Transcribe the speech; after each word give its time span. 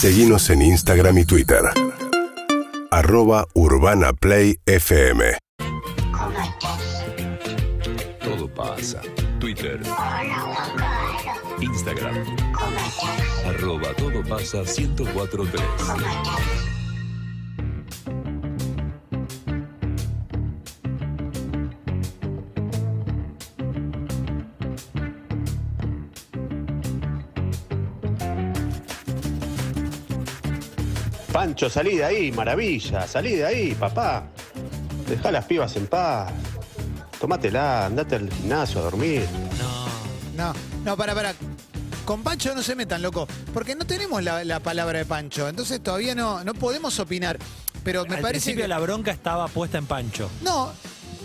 Seguimos 0.00 0.48
en 0.50 0.62
Instagram 0.62 1.18
y 1.18 1.24
Twitter. 1.24 1.58
Arroba 2.92 3.48
Urbana 3.54 4.12
Play 4.12 4.60
FM. 4.64 5.36
Todo 8.22 8.54
pasa. 8.54 9.00
Twitter. 9.40 9.80
Instagram. 11.60 12.14
Arroba 13.44 13.92
todo 13.94 14.22
pasa 14.22 14.58
1043. 14.58 16.77
Pancho, 31.38 31.70
salí 31.70 31.98
de 31.98 32.04
ahí, 32.04 32.32
maravilla, 32.32 33.06
salí 33.06 33.36
de 33.36 33.46
ahí, 33.46 33.72
papá. 33.72 34.24
Deja 35.08 35.30
las 35.30 35.44
pibas 35.44 35.76
en 35.76 35.86
paz. 35.86 36.32
Tómatela, 37.20 37.86
andate 37.86 38.16
al 38.16 38.28
gimnasio 38.28 38.80
a 38.80 38.82
dormir. 38.82 39.24
No, 40.36 40.52
no, 40.84 40.96
para, 40.96 41.14
para. 41.14 41.34
Con 42.04 42.24
Pancho 42.24 42.56
no 42.56 42.62
se 42.64 42.74
metan, 42.74 43.02
loco. 43.02 43.28
Porque 43.54 43.76
no 43.76 43.86
tenemos 43.86 44.20
la, 44.20 44.42
la 44.42 44.58
palabra 44.58 44.98
de 44.98 45.04
Pancho. 45.04 45.48
Entonces 45.48 45.80
todavía 45.80 46.16
no, 46.16 46.42
no 46.42 46.54
podemos 46.54 46.98
opinar. 46.98 47.38
Pero 47.84 48.04
me 48.04 48.16
Al 48.16 48.20
parece 48.22 48.46
principio 48.46 48.64
que. 48.64 48.68
la 48.68 48.80
bronca 48.80 49.12
estaba 49.12 49.46
puesta 49.46 49.78
en 49.78 49.86
Pancho. 49.86 50.28
No, 50.42 50.72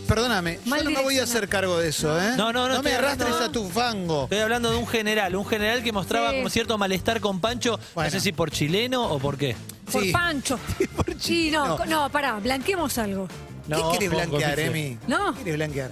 perdóname. 0.08 0.60
Mal 0.66 0.80
yo 0.84 0.90
no 0.90 0.98
me 0.98 1.04
voy 1.04 1.20
a 1.20 1.24
hacer 1.24 1.48
cargo 1.50 1.78
de 1.80 1.90
eso, 1.90 2.20
¿eh? 2.22 2.34
No, 2.38 2.52
no, 2.54 2.68
no, 2.68 2.82
me 2.82 2.90
estoy 2.90 2.92
arrastres 2.94 3.34
hablando- 3.34 3.46
a 3.46 3.52
tu 3.52 3.70
fango. 3.70 4.24
Estoy 4.24 4.40
hablando 4.40 4.72
de 4.72 4.78
un 4.78 4.88
general, 4.88 5.36
un 5.36 5.46
general 5.46 5.84
que 5.84 5.92
mostraba 5.92 6.32
Sí. 6.32 6.38
como 6.38 6.50
cierto 6.50 6.78
malestar 6.78 7.20
con 7.20 7.40
Pancho, 7.40 7.80
Bueno. 7.96 8.08
no 8.08 8.12
sé 8.12 8.20
si 8.20 8.32
por 8.32 8.52
chileno 8.52 9.04
o 9.10 9.20
por 9.20 9.38
qué. 9.38 9.56
Por 9.92 10.04
Sí. 10.04 10.12
Pancho. 10.12 10.60
Por 10.96 11.14
Sí, 11.20 11.52
no, 11.52 11.78
no, 11.86 12.10
pará, 12.10 12.40
blanqueemos 12.40 12.98
algo. 12.98 13.28
¿Qué 13.28 13.70
No, 13.70 13.92
querés 13.94 14.10
blanquear. 14.10 14.60
Emi? 14.60 14.98
No. 15.08 15.34
¿Qué 15.34 15.40
querés 15.40 15.56
blanquear? 15.56 15.92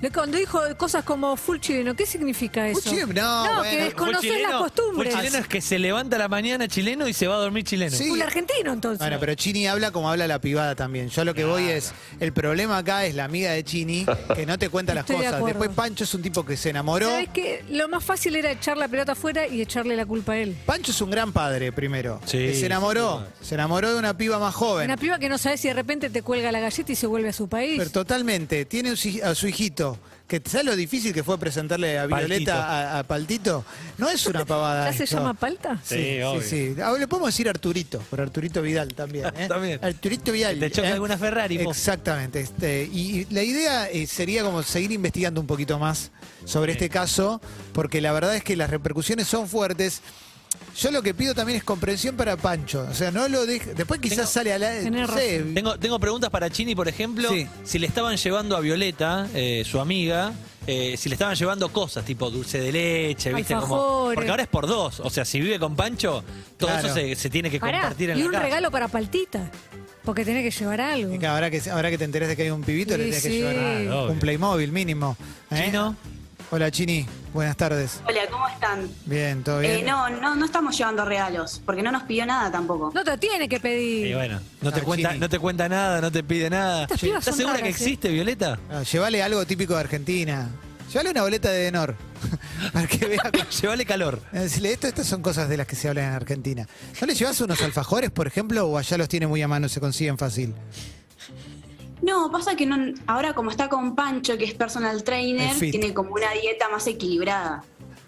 De 0.00 0.12
Cuando 0.12 0.38
dijo 0.38 0.60
cosas 0.76 1.02
como 1.04 1.36
full 1.36 1.58
chileno, 1.58 1.94
¿qué 1.96 2.06
significa 2.06 2.68
eso? 2.68 2.80
Full 2.80 2.90
chileno, 2.90 3.12
no, 3.14 3.44
no 3.46 3.54
bueno. 3.58 3.62
que 3.70 3.82
desconoces 3.84 4.30
Fue 4.30 4.42
las 4.42 4.52
costumbres. 4.52 5.12
fue 5.12 5.22
chileno 5.24 5.38
es 5.42 5.48
que 5.48 5.60
se 5.60 5.78
levanta 5.78 6.14
a 6.16 6.18
la 6.20 6.28
mañana 6.28 6.68
chileno 6.68 7.08
y 7.08 7.12
se 7.12 7.26
va 7.26 7.34
a 7.34 7.38
dormir 7.38 7.64
chileno. 7.64 7.96
Sí. 7.96 8.08
Full 8.08 8.22
argentino, 8.22 8.72
entonces. 8.72 9.00
Bueno, 9.00 9.16
pero 9.18 9.34
Chini 9.34 9.66
habla 9.66 9.90
como 9.90 10.08
habla 10.08 10.28
la 10.28 10.38
privada 10.40 10.76
también. 10.76 11.08
Yo 11.08 11.24
lo 11.24 11.34
que 11.34 11.44
voy 11.44 11.64
es, 11.64 11.92
el 12.20 12.32
problema 12.32 12.78
acá 12.78 13.06
es 13.06 13.16
la 13.16 13.24
amiga 13.24 13.50
de 13.50 13.64
Chini, 13.64 14.06
que 14.36 14.46
no 14.46 14.56
te 14.56 14.68
cuenta 14.68 14.94
las 14.94 15.02
Estoy 15.02 15.16
de 15.16 15.22
cosas. 15.24 15.34
acuerdo. 15.40 15.58
Después 15.58 15.76
Pancho 15.76 16.04
es 16.04 16.14
un 16.14 16.22
tipo 16.22 16.44
que 16.44 16.56
se 16.56 16.70
enamoró. 16.70 17.08
¿Sabes 17.10 17.30
qué? 17.34 17.64
Lo 17.70 17.88
más 17.88 18.04
fácil 18.04 18.36
era 18.36 18.52
echar 18.52 18.76
la 18.76 18.86
pelota 18.86 19.12
afuera 19.12 19.48
y 19.48 19.60
echarle 19.60 19.96
la 19.96 20.06
culpa 20.06 20.32
a 20.34 20.38
él. 20.38 20.56
Pancho 20.64 20.92
es 20.92 21.00
un 21.00 21.10
gran 21.10 21.32
padre, 21.32 21.72
primero. 21.72 22.20
Sí, 22.24 22.38
que 22.38 22.54
se 22.54 22.66
enamoró. 22.66 23.26
Se 23.40 23.54
enamoró 23.56 23.92
de 23.92 23.98
una 23.98 24.16
piba 24.16 24.38
más 24.38 24.54
joven. 24.54 24.84
Una 24.84 24.96
piba 24.96 25.18
que 25.18 25.28
no 25.28 25.38
sabe 25.38 25.56
si 25.58 25.66
de 25.68 25.74
repente 25.74 26.08
te 26.08 26.22
cuelga 26.22 26.52
la 26.52 26.60
galleta 26.60 26.92
y 26.92 26.94
se 26.96 27.06
vuelve 27.08 27.30
a 27.30 27.32
su 27.32 27.48
país. 27.48 27.74
Pero 27.78 27.90
totalmente. 27.90 28.64
Tiene 28.64 28.90
un 28.90 28.96
hij- 28.96 29.22
a 29.24 29.34
su 29.34 29.48
hijito. 29.48 29.87
Que, 30.28 30.42
¿Sabes 30.44 30.66
lo 30.66 30.76
difícil 30.76 31.14
que 31.14 31.24
fue 31.24 31.38
presentarle 31.38 31.98
a. 31.98 32.06
Violeta 32.06 32.66
a, 32.96 32.98
a 32.98 33.02
Paltito? 33.02 33.64
No 33.96 34.10
es 34.10 34.26
una 34.26 34.44
pavada. 34.44 34.90
¿Ya 34.90 34.96
se 34.96 35.04
esto. 35.04 35.16
llama 35.16 35.32
palta? 35.34 35.80
Sí, 35.82 35.94
Sí, 35.96 36.02
sí, 36.16 36.22
obvio. 36.22 36.42
sí. 36.42 36.76
Ah, 36.82 36.92
Le 36.98 37.08
podemos 37.08 37.30
decir 37.30 37.48
Arturito, 37.48 37.98
por 38.10 38.20
Arturito 38.20 38.60
Vidal 38.60 38.92
también. 38.94 39.26
¿eh? 39.36 39.48
También. 39.48 39.82
Arturito 39.82 40.30
Vidal. 40.30 40.60
Te 40.60 40.70
choque 40.70 40.88
¿eh? 40.88 40.92
alguna 40.92 41.16
Ferrari. 41.16 41.56
Exactamente. 41.56 42.40
Este, 42.40 42.84
y, 42.92 43.20
y 43.20 43.26
la 43.30 43.42
idea 43.42 43.88
eh, 43.88 44.06
sería 44.06 44.42
como 44.44 44.62
seguir 44.62 44.92
investigando 44.92 45.40
un 45.40 45.46
poquito 45.46 45.78
más 45.78 46.10
sobre 46.44 46.72
este 46.72 46.90
caso, 46.90 47.40
porque 47.72 48.00
la 48.02 48.12
verdad 48.12 48.36
es 48.36 48.44
que 48.44 48.54
las 48.54 48.68
repercusiones 48.68 49.26
son 49.26 49.48
fuertes. 49.48 50.02
Yo 50.76 50.90
lo 50.92 51.02
que 51.02 51.12
pido 51.12 51.34
también 51.34 51.58
es 51.58 51.64
comprensión 51.64 52.16
para 52.16 52.36
Pancho. 52.36 52.86
O 52.88 52.94
sea, 52.94 53.10
no 53.10 53.26
lo 53.28 53.46
deje. 53.46 53.74
Después 53.74 54.00
quizás 54.00 54.18
Tengo- 54.18 54.28
sale 54.30 54.52
a 54.52 54.58
la. 54.58 54.70
Tenés 54.80 55.08
no 55.08 55.14
sé, 55.16 55.44
Tengo, 55.54 55.78
tengo 55.78 55.98
preguntas 55.98 56.30
para 56.30 56.48
Chini, 56.50 56.74
por 56.76 56.86
ejemplo. 56.86 57.28
Sí. 57.30 57.48
Si 57.64 57.78
le 57.80 57.86
estaban 57.88 58.16
llevando 58.16 58.56
a 58.56 58.60
Violeta, 58.60 59.26
eh, 59.34 59.64
su 59.68 59.80
amiga, 59.80 60.32
eh, 60.68 60.94
si 60.96 61.08
le 61.08 61.16
estaban 61.16 61.34
llevando 61.34 61.68
cosas 61.72 62.04
tipo 62.04 62.30
dulce 62.30 62.60
de 62.60 62.70
leche, 62.70 63.32
¿viste? 63.34 63.54
Como, 63.54 63.64
Alfajores. 63.64 64.14
porque 64.14 64.30
ahora 64.30 64.42
es 64.44 64.48
por 64.48 64.66
dos. 64.68 65.00
O 65.00 65.10
sea, 65.10 65.24
si 65.24 65.40
vive 65.40 65.58
con 65.58 65.74
Pancho, 65.74 66.22
todo 66.56 66.70
Claro. 66.70 66.86
eso 66.86 66.94
se, 66.94 67.16
se 67.16 67.28
tiene 67.28 67.50
que 67.50 67.58
Pará, 67.58 67.80
compartir 67.80 68.10
en 68.10 68.18
y 68.18 68.20
la 68.20 68.26
un 68.26 68.32
casa. 68.32 68.44
regalo 68.44 68.70
para 68.70 68.86
paltita. 68.86 69.50
Porque 70.04 70.24
tenés 70.24 70.42
que 70.54 70.58
llevar 70.60 70.80
algo. 70.80 71.12
y 71.12 71.18
que 71.18 71.26
ahora, 71.26 71.50
que, 71.50 71.60
ahora 71.70 71.90
que 71.90 71.98
te 71.98 72.04
enterés 72.04 72.28
de 72.28 72.36
que 72.36 72.42
hay 72.44 72.50
un 72.50 72.62
pibito, 72.62 72.96
le 72.96 73.04
Sí, 73.04 73.10
tenés 73.10 73.22
que 73.24 73.28
sí. 73.30 73.38
llevar 73.38 73.56
un 73.56 73.92
obvio. 73.92 74.20
Playmobil 74.20 74.70
mínimo. 74.72 75.16
¿eh? 75.50 75.64
Chino, 75.66 75.96
Hola, 76.50 76.70
Chini. 76.70 77.04
Buenas 77.34 77.58
tardes. 77.58 78.00
Hola, 78.06 78.20
¿cómo 78.30 78.48
están? 78.48 78.88
Bien, 79.04 79.44
¿todo 79.44 79.58
bien? 79.58 79.72
Eh, 79.80 79.82
no, 79.86 80.08
no, 80.08 80.34
no 80.34 80.46
estamos 80.46 80.76
llevando 80.78 81.04
regalos, 81.04 81.60
porque 81.64 81.82
no 81.82 81.92
nos 81.92 82.04
pidió 82.04 82.24
nada 82.24 82.50
tampoco. 82.50 82.90
No 82.94 83.04
te 83.04 83.18
tiene 83.18 83.46
que 83.50 83.60
pedir. 83.60 84.06
y 84.06 84.14
bueno, 84.14 84.40
no 84.62 84.72
te, 84.72 84.80
cuenta, 84.80 85.08
Chini. 85.10 85.20
no 85.20 85.28
te 85.28 85.38
cuenta 85.38 85.68
nada, 85.68 86.00
no 86.00 86.10
te 86.10 86.24
pide 86.24 86.48
nada. 86.48 86.84
Estas 86.84 87.00
pibas 87.00 87.18
¿Estás 87.18 87.34
son 87.34 87.38
segura 87.38 87.56
que 87.56 87.62
raras, 87.64 87.80
eh. 87.80 87.84
existe, 87.84 88.08
Violeta? 88.08 88.58
Ah, 88.70 88.82
llévale 88.82 89.22
algo 89.22 89.44
típico 89.46 89.74
de 89.74 89.80
Argentina. 89.80 90.48
Llévale 90.90 91.10
una 91.10 91.22
boleta 91.22 91.50
de 91.50 91.64
Denor. 91.64 91.94
para 92.72 92.86
que 92.86 93.04
vea. 93.06 93.30
Llévale 93.60 93.84
calor. 93.84 94.22
Eh, 94.32 94.38
Decirle, 94.40 94.72
esto, 94.72 94.86
estas 94.86 95.06
son 95.06 95.20
cosas 95.20 95.50
de 95.50 95.58
las 95.58 95.66
que 95.66 95.76
se 95.76 95.86
hablan 95.90 96.06
en 96.06 96.12
Argentina. 96.14 96.66
¿No 96.98 97.06
le 97.06 97.14
llevas 97.14 97.38
unos 97.42 97.60
alfajores, 97.60 98.10
por 98.10 98.26
ejemplo, 98.26 98.66
o 98.66 98.78
allá 98.78 98.96
los 98.96 99.08
tiene 99.08 99.26
muy 99.26 99.42
a 99.42 99.48
mano, 99.48 99.68
se 99.68 99.80
consiguen 99.80 100.16
fácil? 100.16 100.54
No, 102.02 102.30
pasa 102.30 102.54
que 102.56 102.66
no, 102.66 102.76
ahora 103.06 103.34
como 103.34 103.50
está 103.50 103.68
con 103.68 103.94
Pancho, 103.94 104.38
que 104.38 104.44
es 104.44 104.54
personal 104.54 105.02
trainer, 105.02 105.56
tiene 105.58 105.92
como 105.92 106.14
una 106.14 106.30
dieta 106.32 106.68
más 106.68 106.86
equilibrada. 106.86 107.64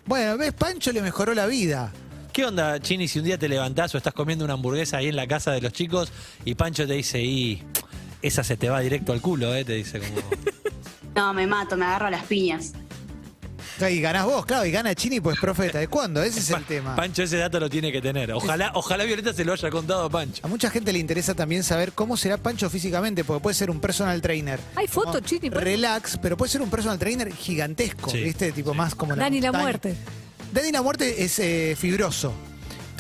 Bueno, 0.06 0.36
ves, 0.36 0.52
Pancho 0.52 0.92
le 0.92 1.02
mejoró 1.02 1.34
la 1.34 1.46
vida. 1.46 1.92
¿Qué 2.32 2.44
onda, 2.44 2.78
Chini, 2.80 3.08
si 3.08 3.18
un 3.18 3.24
día 3.24 3.38
te 3.38 3.48
levantás 3.48 3.94
o 3.94 3.98
estás 3.98 4.14
comiendo 4.14 4.44
una 4.44 4.54
hamburguesa 4.54 4.98
ahí 4.98 5.08
en 5.08 5.16
la 5.16 5.26
casa 5.26 5.50
de 5.50 5.60
los 5.60 5.72
chicos 5.72 6.12
y 6.44 6.54
Pancho 6.54 6.86
te 6.86 6.94
dice, 6.94 7.20
y 7.20 7.62
esa 8.22 8.44
se 8.44 8.56
te 8.56 8.68
va 8.68 8.80
directo 8.80 9.12
al 9.12 9.20
culo, 9.20 9.54
¿eh? 9.54 9.64
Te 9.64 9.74
dice 9.74 9.98
como... 10.00 10.20
No, 11.14 11.34
me 11.34 11.44
mato, 11.44 11.76
me 11.76 11.84
agarro 11.84 12.06
a 12.06 12.10
las 12.10 12.24
piñas. 12.24 12.72
Y 13.88 14.00
ganás 14.00 14.26
vos, 14.26 14.44
claro, 14.44 14.66
y 14.66 14.70
gana 14.72 14.94
Chini, 14.94 15.20
pues 15.20 15.38
profeta. 15.38 15.78
¿De 15.78 15.88
cuándo? 15.88 16.22
Ese 16.22 16.40
es 16.40 16.50
el 16.50 16.64
tema. 16.64 16.96
Pancho 16.96 17.22
ese 17.22 17.36
dato 17.36 17.60
lo 17.60 17.70
tiene 17.70 17.92
que 17.92 18.02
tener. 18.02 18.32
Ojalá, 18.32 18.72
ojalá 18.74 19.04
Violeta 19.04 19.32
se 19.32 19.44
lo 19.44 19.52
haya 19.52 19.70
contado 19.70 20.04
a 20.04 20.10
Pancho. 20.10 20.44
A 20.44 20.48
mucha 20.48 20.68
gente 20.70 20.92
le 20.92 20.98
interesa 20.98 21.34
también 21.34 21.62
saber 21.62 21.92
cómo 21.92 22.16
será 22.16 22.36
Pancho 22.36 22.68
físicamente, 22.68 23.22
porque 23.24 23.42
puede 23.42 23.54
ser 23.54 23.70
un 23.70 23.80
personal 23.80 24.20
trainer. 24.20 24.58
Hay 24.74 24.88
foto, 24.88 25.12
Como 25.12 25.20
Chini. 25.20 25.48
Relax, 25.50 26.18
pero 26.20 26.36
puede 26.36 26.50
ser 26.50 26.62
un 26.62 26.68
personal 26.70 26.98
trainer 26.98 27.32
gigantesco, 27.32 28.10
Sí, 28.10 28.22
¿viste? 28.22 28.52
Tipo 28.52 28.74
más 28.74 28.94
como 28.94 29.14
la 29.14 29.22
Dani 29.22 29.40
la 29.40 29.48
montaña. 29.52 29.62
muerte. 29.62 29.96
Dani 30.52 30.72
la 30.72 30.82
muerte 30.82 31.22
es 31.24 31.38
eh, 31.38 31.76
fibroso. 31.78 32.32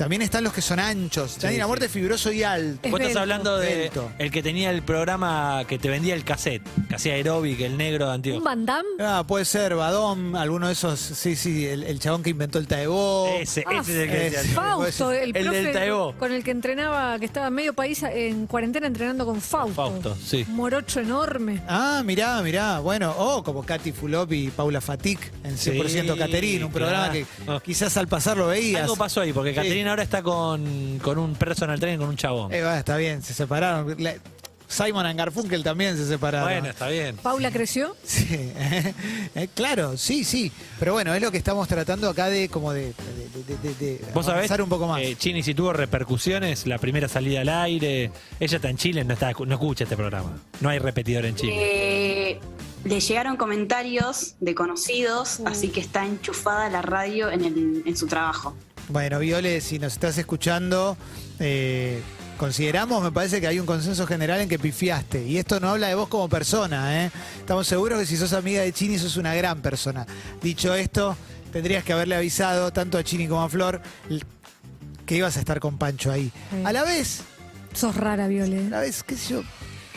También 0.00 0.22
están 0.22 0.44
los 0.44 0.54
que 0.54 0.62
son 0.62 0.80
anchos. 0.80 1.36
Sí. 1.38 1.46
muerte 1.66 1.84
es 1.86 1.92
fibroso 1.92 2.32
y 2.32 2.42
alto. 2.42 2.80
Es 2.84 2.90
Vos 2.90 3.00
estás 3.00 3.16
hablando 3.16 3.58
de 3.58 3.76
Belto. 3.76 4.10
el 4.18 4.30
que 4.30 4.42
tenía 4.42 4.70
el 4.70 4.80
programa 4.82 5.64
que 5.68 5.78
te 5.78 5.90
vendía 5.90 6.14
el 6.14 6.24
cassette, 6.24 6.62
que 6.88 6.94
hacía 6.94 7.12
aeróbic, 7.12 7.60
el 7.60 7.76
negro 7.76 8.10
de 8.18 8.32
Un. 8.32 8.42
Van 8.42 8.64
Damme. 8.64 8.88
Ah, 8.98 9.24
puede 9.28 9.44
ser 9.44 9.74
Badón, 9.74 10.34
alguno 10.36 10.68
de 10.68 10.72
esos, 10.72 10.98
sí, 10.98 11.36
sí, 11.36 11.66
el, 11.66 11.82
el 11.84 11.98
chabón 12.00 12.22
que 12.22 12.30
inventó 12.30 12.58
el 12.58 12.66
taebó. 12.66 13.28
Ese, 13.38 13.62
Ah, 13.66 13.80
ese 13.82 13.92
es 13.92 13.98
el 13.98 14.10
que 14.10 14.26
ese. 14.28 14.36
decía. 14.38 14.54
Fausto, 14.54 15.12
el, 15.12 15.36
El 15.36 15.50
del 15.50 15.72
Taebo. 15.72 16.14
con 16.18 16.32
el 16.32 16.42
que 16.42 16.50
entrenaba, 16.50 17.18
que 17.18 17.26
estaba 17.26 17.50
medio 17.50 17.74
país 17.74 18.02
en 18.02 18.46
cuarentena 18.46 18.86
entrenando 18.86 19.26
con 19.26 19.40
Fausto. 19.42 19.74
Fausto, 19.74 20.16
sí. 20.24 20.46
Morocho 20.48 21.00
enorme. 21.00 21.60
Ah, 21.68 22.02
mirá, 22.06 22.40
mirá. 22.42 22.80
Bueno, 22.80 23.14
o 23.18 23.44
como 23.44 23.62
Katy 23.64 23.92
Fulop 23.92 24.32
y 24.32 24.48
Paula 24.48 24.80
Fatic 24.80 25.20
en 25.44 25.56
100% 25.58 26.12
Sí, 26.14 26.18
Caterín, 26.18 26.64
un 26.64 26.72
programa 26.72 27.12
que 27.12 27.26
claro. 27.44 27.60
quizás 27.60 27.96
al 27.98 28.08
pasar 28.08 28.36
lo 28.38 28.46
veías. 28.48 28.82
Algo 28.82 28.96
pasó 28.96 29.20
ahí, 29.20 29.32
porque 29.32 29.50
Sí. 29.50 29.56
Caterina 29.56 29.89
ahora 29.90 30.02
está 30.02 30.22
con, 30.22 30.98
con 31.02 31.18
un 31.18 31.34
personal 31.34 31.78
trainer, 31.78 31.98
con 31.98 32.08
un 32.08 32.16
chabón. 32.16 32.52
Eh, 32.52 32.62
va, 32.62 32.78
está 32.78 32.96
bien, 32.96 33.22
se 33.22 33.34
separaron. 33.34 33.94
La- 34.02 34.14
Simon 34.68 35.04
and 35.04 35.18
Garfunkel 35.18 35.64
también 35.64 35.96
se 35.96 36.06
separaron. 36.06 36.48
bueno, 36.48 36.68
está 36.68 36.86
bien. 36.86 37.16
Paula 37.16 37.50
creció. 37.50 37.96
Sí, 38.04 38.24
eh, 38.30 39.48
claro, 39.52 39.96
sí, 39.96 40.22
sí. 40.22 40.52
Pero 40.78 40.92
bueno, 40.92 41.12
es 41.12 41.20
lo 41.20 41.32
que 41.32 41.38
estamos 41.38 41.66
tratando 41.66 42.08
acá 42.08 42.28
de 42.28 42.48
como 42.48 42.72
de, 42.72 42.92
de, 42.92 43.56
de- 43.62 43.74
de- 43.74 43.74
de 43.74 44.00
Vos 44.14 44.26
sabés, 44.26 44.38
avanzar 44.42 44.62
un 44.62 44.68
poco 44.68 44.86
más. 44.86 45.02
eh, 45.02 45.16
Chini, 45.18 45.42
si 45.42 45.54
tuvo 45.54 45.72
repercusiones, 45.72 46.68
la 46.68 46.78
primera 46.78 47.08
salida 47.08 47.40
al 47.40 47.48
aire, 47.48 48.12
ella 48.38 48.56
está 48.56 48.70
en 48.70 48.76
Chile, 48.76 49.02
no, 49.04 49.14
está, 49.14 49.32
no 49.32 49.54
escucha 49.54 49.82
este 49.84 49.96
programa. 49.96 50.38
No 50.60 50.68
hay 50.68 50.78
repetidor 50.78 51.24
en 51.24 51.34
Chile. 51.34 51.52
Eh, 51.56 52.40
le 52.84 53.00
llegaron 53.00 53.36
comentarios 53.36 54.36
de 54.38 54.54
conocidos, 54.54 55.40
así 55.46 55.68
que 55.70 55.80
está 55.80 56.06
enchufada 56.06 56.68
la 56.70 56.80
radio 56.80 57.28
en, 57.30 57.44
el- 57.44 57.82
en 57.86 57.96
su 57.96 58.06
trabajo. 58.06 58.54
Bueno, 58.90 59.20
Viole, 59.20 59.60
si 59.60 59.78
nos 59.78 59.92
estás 59.92 60.18
escuchando, 60.18 60.96
eh, 61.38 62.00
consideramos, 62.36 63.02
me 63.02 63.12
parece 63.12 63.40
que 63.40 63.46
hay 63.46 63.60
un 63.60 63.66
consenso 63.66 64.04
general 64.06 64.40
en 64.40 64.48
que 64.48 64.58
pifiaste. 64.58 65.24
Y 65.24 65.38
esto 65.38 65.60
no 65.60 65.68
habla 65.70 65.86
de 65.88 65.94
vos 65.94 66.08
como 66.08 66.28
persona, 66.28 67.04
¿eh? 67.04 67.10
Estamos 67.38 67.66
seguros 67.68 68.00
que 68.00 68.06
si 68.06 68.16
sos 68.16 68.32
amiga 68.32 68.62
de 68.62 68.72
Chini, 68.72 68.98
sos 68.98 69.16
una 69.16 69.34
gran 69.34 69.62
persona. 69.62 70.06
Dicho 70.42 70.74
esto, 70.74 71.16
tendrías 71.52 71.84
que 71.84 71.92
haberle 71.92 72.16
avisado 72.16 72.72
tanto 72.72 72.98
a 72.98 73.04
Chini 73.04 73.28
como 73.28 73.42
a 73.42 73.48
Flor 73.48 73.80
que 75.06 75.16
ibas 75.16 75.36
a 75.36 75.40
estar 75.40 75.60
con 75.60 75.78
Pancho 75.78 76.10
ahí. 76.10 76.32
Sí. 76.50 76.62
A 76.64 76.72
la 76.72 76.82
vez, 76.82 77.20
Sos 77.72 77.94
rara, 77.94 78.26
Viole. 78.26 78.66
a 78.66 78.70
la 78.70 78.80
vez, 78.80 79.04
qué 79.04 79.16
sé 79.16 79.34
yo, 79.34 79.42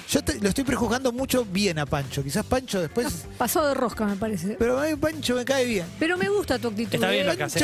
Yo 0.10 0.24
te- 0.24 0.40
lo 0.40 0.50
estoy 0.50 0.64
prejuzgando 0.64 1.12
mucho 1.12 1.46
bien 1.46 1.80
a 1.80 1.86
Pancho. 1.86 2.24
Quizás 2.24 2.46
Pancho 2.46 2.80
después. 2.82 3.26
Pasado 3.38 3.68
de 3.70 3.74
rosca, 3.74 4.06
me 4.06 4.16
parece. 4.16 4.56
Pero 4.60 4.80
a 4.80 4.86
mí 4.86 4.96
Pancho 4.96 5.36
me 5.36 5.44
cae 5.46 5.66
bien. 5.66 5.86
Pero 5.98 6.18
me 6.18 6.30
gusta 6.30 6.60
tu 6.60 6.68
actitud. 6.68 6.94
Está 6.96 7.10
bien 7.10 7.24
¿eh? 7.26 7.30
lo 7.32 7.38
que 7.38 7.44
hace. 7.44 7.60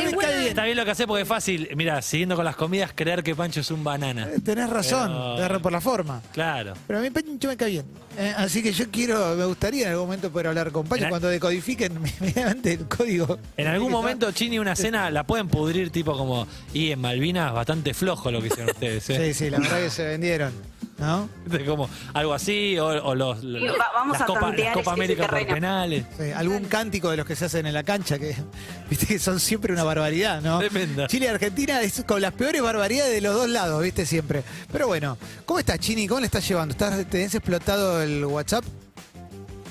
Está 0.48 0.64
bien 0.64 0.76
lo 0.76 0.84
que 0.84 0.90
hace 0.90 1.06
porque 1.06 1.22
es 1.22 1.28
fácil, 1.28 1.68
mira, 1.76 2.00
siguiendo 2.02 2.34
con 2.36 2.44
las 2.44 2.56
comidas, 2.56 2.90
creer 2.94 3.22
que 3.22 3.34
Pancho 3.36 3.60
es 3.60 3.70
un 3.70 3.84
banana. 3.84 4.28
Eh, 4.34 4.40
Tenés 4.44 4.68
razón, 4.70 5.08
Pero- 5.12 5.34
te 5.34 5.40
agarro 5.40 5.62
por 5.62 5.72
la 5.72 5.80
forma. 5.80 6.22
Claro. 6.32 6.74
Pero 6.86 6.98
a 6.98 7.02
mí 7.02 7.10
Pancho 7.10 7.48
me 7.48 7.56
cae 7.56 7.70
bien. 7.70 7.84
Eh, 8.18 8.34
así 8.36 8.62
que 8.62 8.72
yo 8.72 8.86
quiero, 8.90 9.36
me 9.36 9.44
gustaría 9.44 9.86
en 9.86 9.92
algún 9.92 10.06
momento 10.06 10.30
poder 10.32 10.48
hablar 10.48 10.72
con 10.72 10.86
Pancho 10.86 11.04
En 11.04 11.06
a- 11.06 11.10
cuando 11.10 11.28
decodifiquen 11.28 12.00
mediante 12.20 12.72
el 12.72 12.86
código. 12.88 13.38
En 13.56 13.66
algún 13.68 13.92
momento, 13.92 14.30
Chini, 14.32 14.58
una 14.58 14.74
cena 14.74 15.10
la 15.10 15.24
pueden 15.24 15.46
pudrir 15.48 15.90
tipo 15.90 16.16
como, 16.16 16.46
y 16.74 16.90
en 16.90 17.00
Malvinas 17.00 17.52
bastante 17.52 17.94
flojo 17.94 18.30
lo 18.30 18.40
que 18.40 18.48
hicieron 18.48 18.70
ustedes, 18.74 19.08
¿eh? 19.10 19.28
Sí, 19.32 19.44
sí, 19.44 19.50
la 19.50 19.58
verdad 19.60 19.80
que 19.82 19.90
se 19.90 20.04
vendieron. 20.04 20.52
¿No? 21.00 21.28
De 21.46 21.64
como 21.64 21.88
algo 22.14 22.34
así, 22.34 22.78
o, 22.78 22.86
o 22.86 23.14
los, 23.14 23.42
los- 23.42 23.62
Va- 23.62 23.90
vamos 23.94 24.12
las 24.12 24.22
a 24.22 24.26
Copa, 24.26 24.40
tantear 24.40 24.76
las 24.76 24.84
Copa 24.84 24.92
América 24.92 25.22
por 25.22 25.30
terreno. 25.38 25.54
penales. 25.54 26.04
Sí, 26.18 26.30
algún 26.30 26.64
cántico 26.66 27.10
de 27.10 27.16
los 27.16 27.26
que 27.26 27.34
se 27.34 27.46
hacen 27.46 27.64
en 27.66 27.72
la 27.74 27.82
cancha 27.82 28.18
que 28.18 28.36
viste 28.90 29.06
que 29.06 29.18
son 29.18 29.40
siempre 29.40 29.72
una 29.72 29.82
barbaridad, 29.82 30.42
¿no? 30.42 30.58
Tremenda. 30.58 31.06
Chile 31.08 31.26
y 31.26 31.28
Argentina 31.30 31.80
es 31.80 32.04
con 32.06 32.20
las 32.20 32.32
peores 32.34 32.60
barbaridades 32.62 33.12
de 33.14 33.20
los 33.22 33.34
dos 33.34 33.48
lados, 33.48 33.82
viste 33.82 34.04
siempre. 34.06 34.42
Pero 34.70 34.86
bueno, 34.86 35.16
¿cómo 35.46 35.58
estás, 35.58 35.78
Chini? 35.80 36.06
¿Cómo 36.06 36.20
le 36.20 36.26
estás 36.26 36.46
llevando? 36.46 36.72
¿Estás, 36.72 37.04
¿Tenés 37.06 37.34
explotado 37.34 38.02
el 38.02 38.24
WhatsApp? 38.26 38.64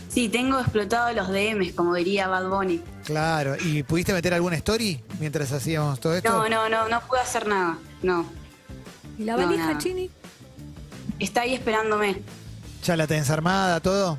Sí, 0.09 0.27
tengo 0.29 0.59
explotado 0.59 1.13
los 1.13 1.27
DMs, 1.27 1.73
como 1.73 1.93
diría 1.93 2.27
Bad 2.27 2.49
Bunny. 2.49 2.81
Claro. 3.05 3.55
¿Y 3.63 3.83
pudiste 3.83 4.11
meter 4.11 4.33
alguna 4.33 4.55
story 4.55 4.99
mientras 5.19 5.51
hacíamos 5.51 5.99
todo 5.99 6.15
esto? 6.15 6.29
No, 6.31 6.49
no, 6.49 6.67
no, 6.67 6.89
no 6.89 7.01
puedo 7.01 7.21
hacer 7.21 7.45
nada. 7.47 7.77
No. 8.01 8.25
¿Y 9.19 9.23
la 9.25 9.33
No, 9.37 9.45
valija, 9.45 9.67
nada. 9.67 9.77
Chini? 9.77 10.09
Está 11.19 11.41
ahí 11.41 11.53
esperándome. 11.53 12.21
¿Ya 12.83 12.95
la 12.95 13.05
tenés 13.07 13.29
armada, 13.29 13.79
todo? 13.79 14.17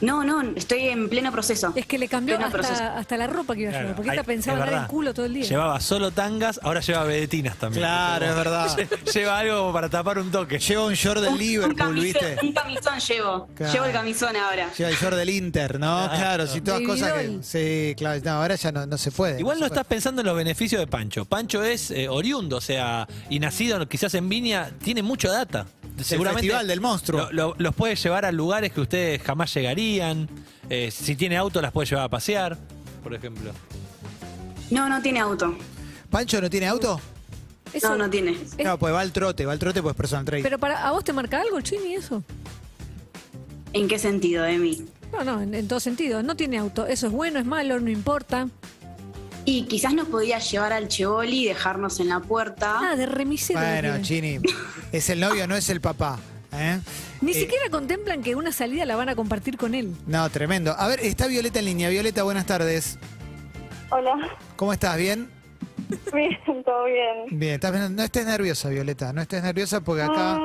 No, 0.00 0.24
no, 0.24 0.42
estoy 0.56 0.88
en 0.88 1.08
pleno 1.08 1.30
proceso. 1.30 1.72
Es 1.76 1.86
que 1.86 1.98
le 1.98 2.08
cambió 2.08 2.38
hasta, 2.38 2.96
hasta 2.98 3.16
la 3.16 3.26
ropa 3.26 3.54
que 3.54 3.62
iba 3.62 3.70
a 3.70 3.72
Claro, 3.72 3.84
llevar. 3.88 3.96
Porque 3.96 4.10
esta 4.10 4.24
pensaba 4.24 4.58
es 4.58 4.64
andar 4.64 4.82
en 4.82 4.88
culo 4.88 5.12
todo 5.14 5.26
el 5.26 5.34
día. 5.34 5.44
Llevaba 5.44 5.80
solo 5.80 6.10
tangas, 6.10 6.58
ahora 6.62 6.80
lleva 6.80 7.04
vedetinas 7.04 7.56
también. 7.56 7.82
Claro, 7.82 8.26
es 8.26 8.34
verdad. 8.34 8.78
Lleva 9.14 9.38
algo 9.38 9.58
como 9.60 9.72
para 9.72 9.88
tapar 9.88 10.18
un 10.18 10.30
toque. 10.30 10.58
Lleva 10.58 10.84
un 10.86 10.94
short 10.94 11.20
del 11.20 11.28
Un- 11.28 11.34
un, 11.34 11.40
Liverpool, 11.40 11.76
camisón, 11.76 12.02
¿viste? 12.04 12.38
un 12.46 12.52
camisón 12.52 12.98
llevo. 13.00 13.48
Claro. 13.54 13.72
Llevo 13.72 13.84
el 13.86 13.92
camisón 13.92 14.36
ahora. 14.36 14.72
Lleva 14.76 14.90
el 14.90 14.96
short 14.96 15.16
del 15.16 15.30
Inter, 15.30 15.78
¿no? 15.80 15.86
Claro. 16.08 16.16
Claro, 16.16 16.46
sí, 16.46 16.60
todas 16.60 16.80
cosas 16.82 17.12
que. 17.12 17.38
Sí, 17.42 17.94
claro, 17.96 18.20
no, 18.24 18.30
ahora 18.32 18.54
ya 18.56 18.72
no, 18.72 18.86
no 18.86 18.96
se 18.98 19.10
puede. 19.10 19.38
Igual 19.40 19.56
no 19.58 19.66
puede. 19.66 19.72
estás 19.80 19.86
pensando 19.86 20.20
en 20.22 20.26
los 20.26 20.36
beneficios 20.36 20.80
de 20.80 20.86
Pancho. 20.86 21.24
Pancho 21.24 21.62
es 21.62 21.90
eh, 21.90 22.08
oriundo, 22.08 22.56
o 22.56 22.60
sea, 22.60 23.06
y 23.28 23.38
nacido 23.40 23.86
quizás 23.88 24.14
en 24.14 24.28
Viña, 24.28 24.70
tiene 24.82 25.02
mucha 25.02 25.30
data. 25.30 25.66
Seguramente 26.04 26.46
festival 26.48 26.66
del 26.66 26.80
monstruo. 26.80 27.28
lo- 27.30 27.32
lo- 27.32 27.54
los 27.58 27.74
puede 27.74 27.94
llevar 27.96 28.24
a 28.24 28.32
lugares 28.32 28.72
que 28.72 28.80
ustedes 28.80 29.22
jamás 29.22 29.52
llegarían. 29.54 30.28
Eh, 30.68 30.90
si 30.90 31.16
tiene 31.16 31.36
auto, 31.36 31.60
las 31.60 31.72
puede 31.72 31.88
llevar 31.88 32.04
a 32.04 32.08
pasear, 32.08 32.56
por 33.02 33.14
ejemplo. 33.14 33.52
No, 34.70 34.88
no 34.88 35.00
tiene 35.02 35.20
auto. 35.20 35.56
¿Pancho 36.10 36.40
no 36.40 36.48
tiene 36.50 36.66
auto? 36.68 37.00
Eso- 37.72 37.90
No, 37.90 37.96
no 37.98 38.10
tiene. 38.10 38.32
es- 38.32 38.56
No, 38.64 38.78
pues 38.78 38.92
va 38.92 39.00
al 39.00 39.12
trote, 39.12 39.46
va 39.46 39.52
al 39.52 39.58
trote, 39.58 39.82
pues 39.82 39.94
personal 39.96 40.24
trainer. 40.24 40.42
Pero 40.44 40.58
para, 40.58 40.86
¿a 40.86 40.90
vos 40.92 41.04
te 41.04 41.12
marca 41.12 41.40
algo, 41.40 41.60
Chini, 41.60 41.94
eso? 41.94 42.22
¿En 43.72 43.86
qué 43.88 43.98
sentido, 43.98 44.44
Emi? 44.44 44.84
No, 45.12 45.24
no, 45.24 45.40
en, 45.40 45.54
en 45.54 45.68
todo 45.68 45.80
sentido. 45.80 46.22
No 46.22 46.36
tiene 46.36 46.58
auto. 46.58 46.86
Eso 46.86 47.06
es 47.06 47.12
bueno, 47.12 47.38
es 47.38 47.46
malo, 47.46 47.78
no 47.80 47.90
importa. 47.90 48.48
Y 49.50 49.64
quizás 49.64 49.92
nos 49.94 50.06
podía 50.06 50.38
llevar 50.38 50.72
al 50.72 50.86
Chevoli 50.86 51.42
y 51.42 51.48
dejarnos 51.48 51.98
en 51.98 52.08
la 52.08 52.20
puerta. 52.20 52.78
Ah, 52.92 52.94
de 52.94 53.04
remisero. 53.06 53.58
Bueno. 53.58 54.00
Chini, 54.00 54.38
es 54.92 55.10
el 55.10 55.18
novio, 55.18 55.48
no 55.48 55.56
es 55.56 55.68
el 55.70 55.80
papá. 55.80 56.20
¿eh? 56.52 56.78
Ni 57.20 57.32
Eh, 57.32 57.34
siquiera 57.34 57.68
contemplan 57.68 58.22
que 58.22 58.36
una 58.36 58.52
salida 58.52 58.84
la 58.84 58.94
van 58.94 59.08
a 59.08 59.16
compartir 59.16 59.56
con 59.56 59.74
él. 59.74 59.92
No, 60.06 60.30
tremendo. 60.30 60.72
A 60.78 60.86
ver, 60.86 61.00
está 61.00 61.26
Violeta 61.26 61.58
en 61.58 61.64
línea. 61.64 61.88
Violeta, 61.88 62.22
buenas 62.22 62.46
tardes. 62.46 62.96
Hola, 63.90 64.18
¿Cómo 64.54 64.72
estás? 64.72 64.96
¿Bien? 64.96 65.28
bien, 66.14 66.64
todo 66.64 66.84
bien. 66.84 67.38
Bien, 67.38 67.54
estás 67.54 67.72
bien. 67.72 67.94
no 67.96 68.02
estés 68.02 68.26
nerviosa, 68.26 68.68
Violeta. 68.68 69.12
No 69.12 69.20
estés 69.22 69.42
nerviosa 69.42 69.80
porque 69.80 70.02
acá, 70.02 70.38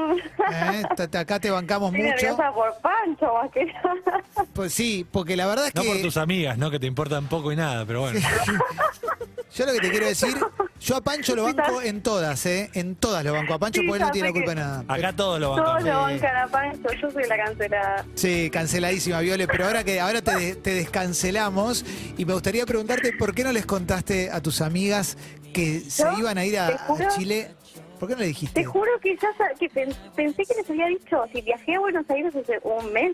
¿eh? 0.52 0.84
Ta- 0.96 1.08
ta- 1.08 1.20
acá 1.20 1.40
te 1.40 1.50
bancamos 1.52 1.94
Estoy 1.94 2.10
mucho. 2.12 2.26
nerviosa 2.26 2.54
por 2.54 2.74
Pancho, 2.82 3.34
más 3.34 3.52
que 3.52 3.66
nada. 3.66 4.24
Pues 4.54 4.74
sí, 4.74 5.06
porque 5.12 5.36
la 5.36 5.48
verdad 5.48 5.68
es 5.68 5.76
No 5.76 5.82
que 5.84 5.88
por 5.88 6.02
tus 6.02 6.18
amigas, 6.18 6.58
¿no? 6.58 6.70
Que 6.72 6.80
te 6.80 6.88
importan 6.88 7.28
poco 7.28 7.52
y 7.52 7.56
nada, 7.56 7.86
pero 7.86 8.02
bueno. 8.02 8.20
yo 9.56 9.66
lo 9.66 9.74
que 9.74 9.80
te 9.80 9.90
quiero 9.92 10.08
decir, 10.08 10.36
yo 10.80 10.96
a 10.98 11.02
Pancho 11.02 11.36
lo 11.36 11.44
banco 11.44 11.82
en 11.82 12.02
todas, 12.04 12.46
¿eh? 12.46 12.70
En 12.74 12.96
todas 12.96 13.24
lo 13.24 13.34
banco 13.34 13.54
a 13.54 13.60
Pancho 13.60 13.82
Sí, 13.82 13.88
porque 13.88 14.02
él 14.04 14.08
no 14.08 14.12
tiene 14.12 14.28
sé 14.30 14.34
culpa 14.34 14.50
de 14.52 14.56
nada. 14.56 14.84
Acá 14.88 15.14
todos 15.16 15.40
lo 15.40 15.48
Todos 15.56 15.66
bancamos. 15.66 15.84
lo 15.86 16.00
bancan 16.02 16.36
a 16.38 16.48
Pancho, 16.48 16.90
yo 17.02 17.12
soy 17.12 17.24
la 17.28 17.38
cancelada. 17.38 18.06
Sí, 18.16 18.50
canceladísima, 18.52 19.20
Viole, 19.22 19.48
pero 19.48 19.66
ahora 19.66 19.84
que 19.84 20.00
ahora 20.00 20.22
te, 20.22 20.36
de- 20.36 20.56
te 20.56 20.74
descancelamos 20.74 21.86
y 22.18 22.26
me 22.26 22.34
gustaría 22.34 22.66
preguntarte 22.66 23.14
por 23.14 23.34
qué 23.34 23.44
no 23.44 23.52
les 23.52 23.66
contaste 23.66 24.30
a 24.30 24.42
tus 24.42 24.62
amigas 24.62 25.18
que 25.54 25.80
se 25.80 26.04
iban 26.20 26.38
a 26.38 26.46
ir 26.46 26.60
a, 26.60 26.86
Chile. 27.16 27.52
¿Por 28.00 28.10
qué 28.10 28.16
no 28.16 28.22
le 28.22 28.28
dijiste? 28.28 28.60
Te 28.62 28.66
juro 28.66 28.92
que 29.02 29.16
ya 29.16 29.30
que 29.58 29.70
pen- 29.70 29.96
pensé 30.16 30.44
que 30.46 30.54
les 30.56 30.70
había 30.70 30.88
dicho, 30.88 31.24
si 31.32 31.42
viajé 31.42 31.76
a 31.76 31.80
Buenos 31.80 32.06
Aires 32.10 32.36
hace 32.36 32.60
un 32.64 32.92
mes 32.92 33.14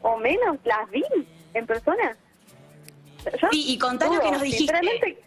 o 0.00 0.16
menos, 0.16 0.56
las 0.64 0.90
vi 0.90 1.04
en 1.52 1.66
persona. 1.66 2.16
Yo 3.40 3.48
Sí, 3.52 3.64
y 3.74 3.78
contá 3.78 4.06
lo 4.06 4.12
dudo, 4.12 4.22
que 4.22 4.30
nos 4.30 4.42
dijiste. 4.42 4.58
Sinceramente, 4.72 5.18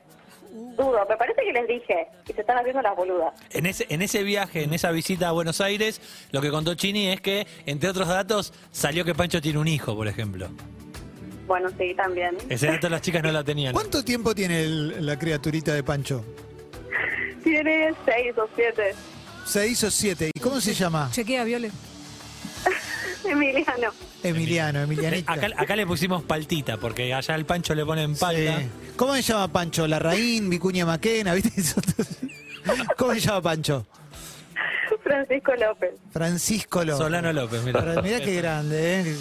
dudo, 0.53 0.99
me 1.09 1.17
parece 1.17 1.41
que 1.43 1.51
les 1.53 1.67
dije 1.67 2.07
y 2.27 2.33
se 2.33 2.41
están 2.41 2.57
haciendo 2.57 2.81
las 2.81 2.95
boludas. 2.95 3.33
En 3.51 3.65
ese, 3.65 3.85
en 3.89 4.01
ese 4.01 4.23
viaje, 4.23 4.63
en 4.63 4.73
esa 4.73 4.91
visita 4.91 5.29
a 5.29 5.31
Buenos 5.31 5.61
Aires, 5.61 5.99
lo 6.31 6.41
que 6.41 6.49
contó 6.51 6.75
Chini 6.75 7.07
es 7.07 7.21
que, 7.21 7.47
entre 7.65 7.89
otros 7.89 8.07
datos, 8.07 8.53
salió 8.71 9.03
que 9.05 9.15
Pancho 9.15 9.41
tiene 9.41 9.59
un 9.59 9.67
hijo, 9.67 9.95
por 9.95 10.07
ejemplo. 10.07 10.49
Bueno, 11.47 11.69
sí, 11.77 11.93
también. 11.95 12.37
Ese 12.49 12.67
dato 12.67 12.87
las 12.89 13.01
chicas 13.01 13.21
no 13.23 13.31
la 13.31 13.43
tenían. 13.43 13.73
¿Cuánto 13.73 14.03
tiempo 14.03 14.33
tiene 14.33 14.61
el- 14.63 15.05
la 15.05 15.19
criaturita 15.19 15.73
de 15.73 15.83
Pancho? 15.83 16.23
Tiene 17.43 17.93
seis 18.05 18.33
o 18.37 18.47
siete. 18.55 18.95
Seis 19.45 19.83
o 19.83 19.91
siete. 19.91 20.31
¿Y 20.33 20.39
cómo 20.39 20.61
se 20.61 20.73
llama? 20.73 21.09
Chequea, 21.11 21.43
Viole. 21.43 21.69
Emiliano. 23.25 23.91
Emiliano, 24.23 24.79
Eh, 24.79 24.83
Emilianita. 24.83 25.33
Acá, 25.33 25.47
acá 25.57 25.75
le 25.75 25.85
pusimos 25.85 26.23
paltita, 26.23 26.77
porque 26.77 27.13
allá 27.13 27.33
al 27.35 27.45
Pancho 27.45 27.75
le 27.75 27.85
ponen 27.85 28.15
palta. 28.15 28.59
Sí. 28.59 28.69
¿Cómo 28.95 29.15
se 29.15 29.21
llama 29.21 29.47
Pancho? 29.47 29.87
¿Larraín, 29.87 30.49
Vicuña 30.49 30.85
Maquena? 30.85 31.33
¿Viste? 31.33 31.51
¿Cómo 32.97 33.13
se 33.13 33.19
llama 33.19 33.41
Pancho? 33.41 33.85
Francisco 35.03 35.51
López. 35.55 35.91
Francisco 36.11 36.79
López. 36.83 36.97
Solano 36.97 37.33
López, 37.33 37.61
mira. 37.63 37.81
Pero 37.81 38.01
Mirá 38.03 38.21
qué 38.21 38.35
grande, 38.37 39.01
¿eh? 39.01 39.17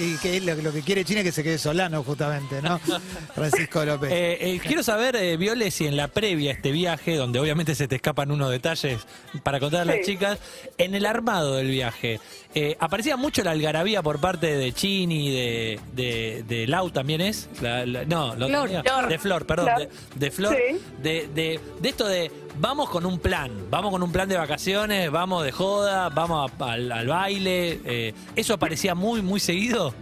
Y 0.00 0.16
que 0.18 0.40
lo, 0.40 0.54
lo 0.56 0.72
que 0.72 0.82
quiere 0.82 1.04
China 1.04 1.20
es 1.20 1.26
que 1.26 1.32
se 1.32 1.42
quede 1.42 1.58
Solano, 1.58 2.02
justamente, 2.02 2.60
¿no? 2.62 2.78
Francisco 3.34 3.84
López. 3.84 4.10
Eh, 4.12 4.38
eh, 4.40 4.60
quiero 4.64 4.82
saber, 4.82 5.16
eh, 5.16 5.36
Viole, 5.36 5.70
si 5.70 5.86
en 5.86 5.96
la 5.96 6.08
previa 6.08 6.50
a 6.50 6.54
este 6.54 6.70
viaje, 6.72 7.16
donde 7.16 7.38
obviamente 7.40 7.74
se 7.74 7.88
te 7.88 7.96
escapan 7.96 8.30
unos 8.30 8.50
detalles 8.50 9.00
para 9.42 9.58
contar 9.60 9.82
a 9.82 9.84
las 9.86 9.96
Sí. 9.96 10.12
chicas, 10.12 10.38
en 10.78 10.94
el 10.94 11.06
armado 11.06 11.56
del 11.56 11.68
viaje, 11.68 12.20
eh, 12.54 12.76
aparecía 12.80 13.16
mucho 13.16 13.42
la 13.42 13.52
algarabía 13.52 14.02
por 14.02 14.20
parte 14.20 14.54
de 14.56 14.72
Chini, 14.72 15.30
de, 15.30 15.80
de, 15.94 16.44
de 16.46 16.66
Lau 16.66 16.90
también 16.90 17.20
es, 17.20 17.48
La- 17.62 17.86
la- 17.86 18.04
no, 18.04 18.34
lo 18.36 18.48
Flor. 18.48 18.66
tenía- 18.66 18.82
Flor. 18.82 19.08
de 19.08 19.18
Flor, 19.18 19.46
perdón, 19.46 19.66
Flor. 19.76 19.88
de, 19.88 19.88
de 20.26 20.30
Flor, 20.30 20.56
Sí. 20.56 20.78
de, 21.02 21.28
de, 21.34 21.60
de 21.80 21.88
esto 21.88 22.06
de 22.06 22.30
vamos 22.58 22.90
con 22.90 23.06
un 23.06 23.18
plan, 23.18 23.50
vamos 23.70 23.90
con 23.92 24.02
un 24.02 24.12
plan 24.12 24.28
de 24.28 24.36
vacaciones, 24.36 25.10
vamos 25.10 25.21
de 25.22 25.52
joda, 25.52 26.08
vamos 26.08 26.50
a- 26.60 26.72
al, 26.72 26.90
al 26.90 27.06
baile, 27.06 27.80
eh, 27.84 28.14
¿eso 28.36 28.54
aparecía 28.54 28.94
muy, 28.94 29.22
muy 29.22 29.38
seguido? 29.40 29.94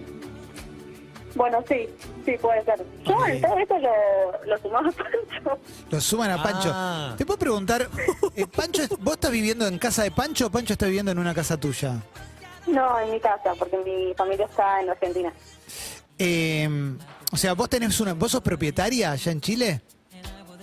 Bueno, 1.35 1.63
sí, 1.69 1.89
sí 2.25 2.33
puede 2.41 2.65
ser. 2.65 2.85
Yo 3.05 3.15
Ok. 3.17 3.29
en 3.29 3.41
todo 3.41 3.59
esto 3.59 3.75
lo, 3.79 4.47
lo 4.47 4.59
sumaba 4.59 4.89
a 4.89 4.93
Pancho. 4.93 5.59
Lo 5.91 6.01
suman 6.01 6.31
a 6.33 6.43
Pancho. 6.43 6.71
Ah. 6.75 7.15
Te 7.17 7.25
puedo 7.25 7.39
preguntar, 7.39 7.89
eh, 8.35 8.47
Pancho, 8.47 8.83
¿vos 9.01 9.15
estás 9.15 9.31
viviendo 9.31 9.67
en 9.69 9.79
casa 9.79 10.03
de 10.03 10.11
Pancho 10.11 10.47
o 10.47 10.51
Pancho 10.51 10.73
está 10.73 10.87
viviendo 10.87 11.13
en 11.13 11.19
una 11.19 11.33
casa 11.35 11.57
tuya? 11.57 12.03
No, 12.67 12.99
en 13.01 13.13
mi 13.13 13.21
casa, 13.21 13.53
porque 13.59 13.77
mi 13.79 14.13
familia 14.15 14.47
está 14.47 14.81
en 14.83 14.91
Argentina. 14.91 15.33
Eh, 16.19 16.69
o 17.33 17.37
sea, 17.37 17.53
vos 17.55 17.69
tenés 17.69 18.01
una, 18.01 18.13
vos 18.15 18.33
sos 18.33 18.41
propietaria 18.43 19.13
allá 19.13 19.31
en 19.33 19.41
Chile. 19.41 19.83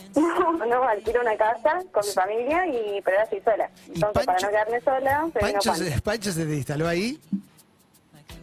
No, 0.16 0.66
no, 0.66 0.84
alquilo 0.84 1.22
una 1.22 1.36
casa 1.38 1.80
con 1.92 2.06
mi 2.06 2.12
familia, 2.14 2.66
y 2.68 3.02
pero 3.04 3.18
ahora 3.18 3.24
estoy 3.24 3.42
sola. 3.42 3.70
¿Y 3.88 3.94
Entonces, 3.96 4.26
para 4.26 4.40
no 4.40 4.50
quedarme 4.50 4.82
sola, 4.82 5.20
se 5.34 5.40
vino 5.40 5.52
Pancho 5.54 5.70
Pancho. 5.72 5.84
se, 5.86 6.02
Pancho 6.02 6.32
se 6.32 6.46
te 6.46 6.56
instaló 6.56 6.88
ahí. 6.88 7.20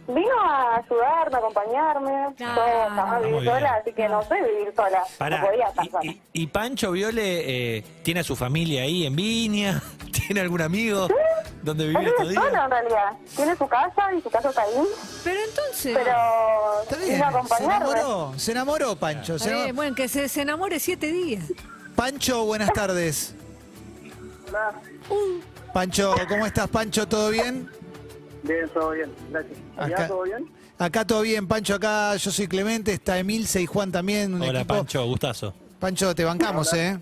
Vino 0.07 0.39
a 0.43 0.75
ayudarme, 0.77 1.35
a 1.35 1.39
acompañarme. 1.39 2.11
Yo 2.37 2.45
muy 2.45 3.25
viví 3.25 3.39
bien. 3.41 3.45
sola, 3.53 3.73
así 3.81 3.91
que 3.93 4.07
no 4.07 4.21
sé 4.23 4.35
vivir 4.35 4.73
sola. 4.75 5.03
Pará, 5.17 5.39
no 5.41 5.47
podía 5.47 5.65
estar 5.67 5.85
y, 5.85 5.89
sola. 5.89 6.03
y- 6.05 6.21
y 6.33 6.47
Pancho 6.47 6.91
Viole 6.91 7.77
eh, 7.77 7.83
tiene 8.03 8.19
a 8.19 8.23
su 8.23 8.35
familia 8.35 8.83
ahí 8.83 9.05
en 9.07 9.15
Viña? 9.15 9.81
¿Tiene 10.27 10.41
algún 10.41 10.61
amigo 10.61 11.07
donde 11.65 11.87
estos 11.91 12.01
vive 12.19 12.29
días? 12.31 12.43
solo 12.43 12.63
en 12.63 12.71
realidad. 12.71 13.11
Tiene 13.35 13.55
su 13.57 13.67
casa 13.67 14.13
y 14.17 14.21
su 14.21 14.29
casa 14.29 14.49
está 14.49 14.61
ahí, 14.61 14.71
Pero 15.23 15.39
entonces. 15.49 15.97
pero 15.97 16.11
Está 16.83 16.95
vino 16.95 17.07
bien. 17.07 17.23
a 17.23 17.29
Se 17.31 17.35
acompañarme. 17.35 17.75
enamoró, 17.75 18.33
se 18.37 18.51
enamoró 18.51 18.95
Pancho. 18.95 19.39
se 19.39 19.49
enamoró. 19.49 19.73
bueno, 19.73 19.95
que 19.95 20.07
se, 20.07 20.29
se 20.29 20.41
enamore 20.41 20.79
siete 20.79 21.07
días. 21.11 21.43
Pancho, 21.95 22.45
buenas 22.45 22.71
tardes. 22.73 23.33
Pancho, 25.73 26.13
¿cómo 26.29 26.45
estás, 26.45 26.67
Pancho? 26.69 27.07
¿Todo 27.07 27.29
bien? 27.29 27.69
Bien, 28.43 28.69
todo 28.73 28.91
bien, 28.91 29.11
gracias. 29.31 29.57
¿Allá 29.77 29.95
Acá- 29.95 30.07
todo 30.07 30.23
bien? 30.23 30.51
Acá 30.77 31.05
todo 31.07 31.21
bien, 31.21 31.47
Pancho. 31.47 31.75
Acá 31.75 32.15
yo 32.17 32.31
soy 32.31 32.47
Clemente, 32.47 32.93
está 32.93 33.17
Emilce 33.17 33.61
y 33.61 33.65
Juan 33.65 33.91
también. 33.91 34.33
Un 34.33 34.41
Hola, 34.41 34.59
equipo. 34.59 34.75
Pancho, 34.75 35.05
gustazo. 35.05 35.53
Pancho, 35.79 36.13
te 36.15 36.23
bancamos, 36.23 36.71
¿eh? 36.73 36.99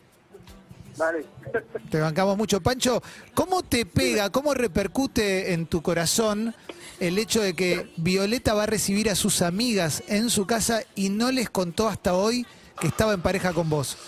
Dale. 0.98 1.26
Te 1.90 2.00
bancamos 2.00 2.38
mucho. 2.38 2.62
Pancho, 2.62 3.02
¿cómo 3.34 3.64
te 3.64 3.86
pega, 3.86 4.30
cómo 4.32 4.54
repercute 4.54 5.54
en 5.54 5.66
tu 5.66 5.82
corazón 5.82 6.56
el 7.00 7.18
hecho 7.18 7.42
de 7.42 7.54
que 7.54 7.92
Violeta 7.98 8.54
va 8.54 8.64
a 8.64 8.68
recibir 8.68 9.10
a 9.10 9.16
sus 9.16 9.42
amigas 9.42 10.04
en 10.08 10.30
su 10.30 10.46
casa 10.46 10.82
y 10.96 11.10
no 11.10 11.32
les 11.32 11.50
contó 11.50 11.88
hasta 11.88 12.14
hoy 12.14 12.46
que 12.80 12.88
estaba 12.88 13.14
en 13.14 13.22
pareja 13.22 13.54
con 13.54 13.70
vos? 13.70 13.98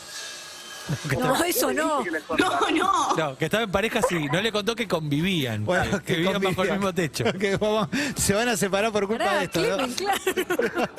No, 1.19 1.43
eso 1.43 1.73
no. 1.73 2.03
No, 2.37 2.69
no. 2.71 3.15
No, 3.15 3.37
que 3.39 3.45
estaba 3.45 3.63
en 3.63 3.71
pareja, 3.71 4.01
sí. 4.07 4.27
No 4.31 4.39
le 4.39 4.51
contó 4.51 4.75
que 4.75 4.87
convivían. 4.87 5.65
Bueno, 5.65 5.99
que, 6.03 6.17
vivían 6.17 6.39
bajo 6.39 6.63
el 6.63 6.73
mismo 6.73 6.93
techo. 6.93 7.23
Que 7.39 7.57
vamos- 7.57 7.89
se 8.15 8.35
van 8.35 8.49
a 8.49 8.55
separar 8.55 8.91
por 8.91 9.07
culpa 9.07 9.25
Pará, 9.25 9.39
de 9.39 9.45
esto, 9.45 9.61
¿no? 9.61 9.87
Claro. 9.95 10.89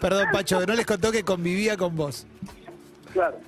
Perdón, 0.00 0.26
Pancho, 0.32 0.66
no 0.66 0.74
les 0.74 0.84
contó 0.84 1.12
que 1.12 1.22
convivía 1.22 1.76
con 1.76 1.94
vos. 1.94 2.26
Claro. 3.12 3.38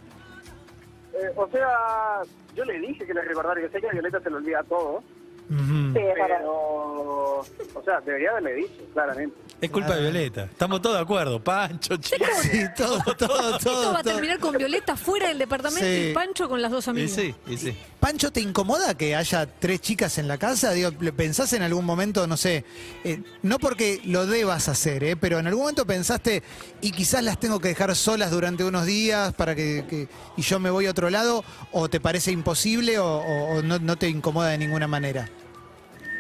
Eh, 1.21 1.33
o 1.35 1.49
sea, 1.49 2.23
yo 2.55 2.65
le 2.65 2.79
dije 2.79 3.05
que 3.05 3.15
le 3.15 3.23
recordara 3.23 3.61
que 3.61 3.69
sé 3.69 3.81
que 3.81 3.89
a 3.89 3.93
Violeta 3.93 4.21
se 4.21 4.31
le 4.31 4.37
olvida 4.37 4.63
todo, 4.65 5.03
Pero... 5.49 7.41
O 7.75 7.83
sea, 7.85 8.01
debería 8.01 8.31
haberle 8.31 8.55
dicho, 8.55 8.83
claramente. 8.93 9.37
Es 9.61 9.71
culpa 9.71 9.95
de 9.97 10.03
Violeta. 10.03 10.45
Estamos 10.45 10.81
todos 10.83 10.97
de 10.97 11.03
acuerdo. 11.03 11.43
Pancho, 11.43 11.97
chico. 11.97 12.25
Sí, 12.43 12.61
todo, 12.77 12.99
todo, 13.17 13.57
Esto 13.57 13.71
todo. 13.71 13.93
va 13.93 14.01
a 14.01 14.03
todo. 14.03 14.13
terminar 14.15 14.39
con 14.39 14.57
Violeta 14.57 14.97
fuera 14.97 15.29
del 15.29 15.39
departamento 15.39 15.85
Sí. 15.85 16.09
y 16.11 16.13
Pancho 16.15 16.49
con 16.49 16.61
las 16.63 16.71
dos 16.71 16.87
Y 16.87 16.91
amigas. 16.91 17.11
sí, 17.13 17.35
y 17.47 17.57
sí. 17.57 17.77
Pancho, 17.99 18.31
¿te 18.31 18.41
incomoda 18.41 18.97
que 18.97 19.17
haya 19.17 19.47
tres 19.47 19.81
chicas 19.81 20.19
en 20.19 20.29
la 20.29 20.39
casa? 20.39 20.73
Digo, 20.73 20.91
¿le 21.01 21.13
¿pensás 21.13 21.53
en 21.55 21.63
algún 21.63 21.85
momento, 21.85 22.27
no 22.27 22.37
sé, 22.37 22.65
eh, 23.05 23.23
no 23.43 23.59
porque 23.59 24.01
lo 24.05 24.27
debas 24.27 24.69
hacer, 24.69 25.03
eh, 25.03 25.17
pero 25.17 25.39
en 25.39 25.47
algún 25.49 25.63
momento 25.63 25.87
pensaste, 25.87 26.43
y 26.81 26.93
quizás 26.93 27.23
las 27.25 27.41
tengo 27.41 27.59
que 27.61 27.69
dejar 27.69 27.95
solas 27.97 28.31
durante 28.31 28.65
unos 28.65 28.87
días 28.87 29.35
para 29.35 29.55
que, 29.57 29.85
que- 29.89 30.09
y 30.37 30.43
yo 30.43 30.61
me 30.61 30.71
voy 30.71 30.87
a 30.87 30.91
otro 30.93 31.11
lado, 31.11 31.45
o 31.73 31.89
te 31.89 31.99
parece 32.01 32.31
imposible 32.31 32.99
o, 33.01 33.07
o- 33.19 33.59
o 33.59 33.63
no, 33.63 33.79
no 33.81 33.97
te 33.97 34.09
incomoda 34.09 34.49
de 34.51 34.59
ninguna 34.59 34.87
manera? 34.87 35.29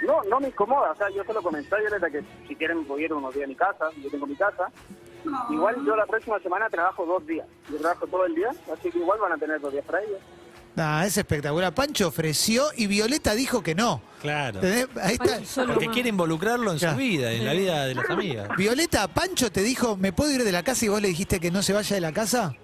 No, 0.06 0.22
no 0.24 0.40
me 0.40 0.48
incomoda, 0.48 0.92
o 0.92 0.96
sea, 0.96 1.08
yo 1.10 1.24
se 1.24 1.32
lo 1.32 1.42
comenté 1.42 1.74
a 1.74 1.78
Violeta 1.78 2.10
que 2.10 2.22
si 2.46 2.54
quieren 2.54 2.86
ir 2.98 3.12
unos 3.12 3.34
días 3.34 3.44
a 3.44 3.48
mi 3.48 3.54
casa, 3.54 3.90
yo 4.02 4.10
tengo 4.10 4.26
mi 4.26 4.36
casa. 4.36 4.70
Igual 5.50 5.84
yo 5.84 5.96
la 5.96 6.06
próxima 6.06 6.38
semana 6.40 6.70
trabajo 6.70 7.04
dos 7.04 7.26
días, 7.26 7.46
yo 7.70 7.78
trabajo 7.78 8.06
todo 8.06 8.24
el 8.24 8.34
día, 8.34 8.50
así 8.72 8.90
que 8.90 8.98
igual 8.98 9.18
van 9.20 9.32
a 9.32 9.36
tener 9.36 9.60
dos 9.60 9.72
días 9.72 9.84
para 9.84 10.02
ellos. 10.02 10.20
Ah, 10.80 11.04
es 11.04 11.16
espectacular. 11.16 11.74
Pancho 11.74 12.06
ofreció 12.06 12.66
y 12.76 12.86
Violeta 12.86 13.34
dijo 13.34 13.62
que 13.62 13.74
no. 13.74 14.00
Claro. 14.20 14.60
¿Entendés? 14.60 14.88
Ahí 15.02 15.14
está. 15.14 15.24
Pancho 15.24 15.44
solo 15.46 15.74
Porque 15.74 15.88
quiere 15.88 16.08
involucrarlo 16.10 16.72
en 16.72 16.78
su 16.78 16.94
vida, 16.94 17.32
en 17.32 17.44
la 17.44 17.52
vida 17.52 17.86
de 17.86 17.94
las 17.96 18.08
amigas. 18.08 18.48
Violeta, 18.56 19.08
Pancho 19.08 19.50
te 19.50 19.62
dijo, 19.62 19.96
¿me 19.96 20.12
puedo 20.12 20.30
ir 20.30 20.44
de 20.44 20.52
la 20.52 20.62
casa 20.62 20.84
y 20.84 20.88
vos 20.88 21.02
le 21.02 21.08
dijiste 21.08 21.40
que 21.40 21.50
no 21.50 21.62
se 21.62 21.72
vaya 21.72 21.96
de 21.96 22.00
la 22.00 22.12
casa? 22.12 22.54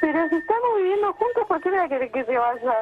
Pero 0.00 0.28
si 0.28 0.36
estamos 0.36 0.76
viviendo 0.78 1.12
juntos, 1.12 1.44
¿por 1.46 1.60
qué 1.60 1.70
me 1.70 1.88
querés 1.88 2.12
que 2.12 2.24
se 2.24 2.36
vaya? 2.36 2.74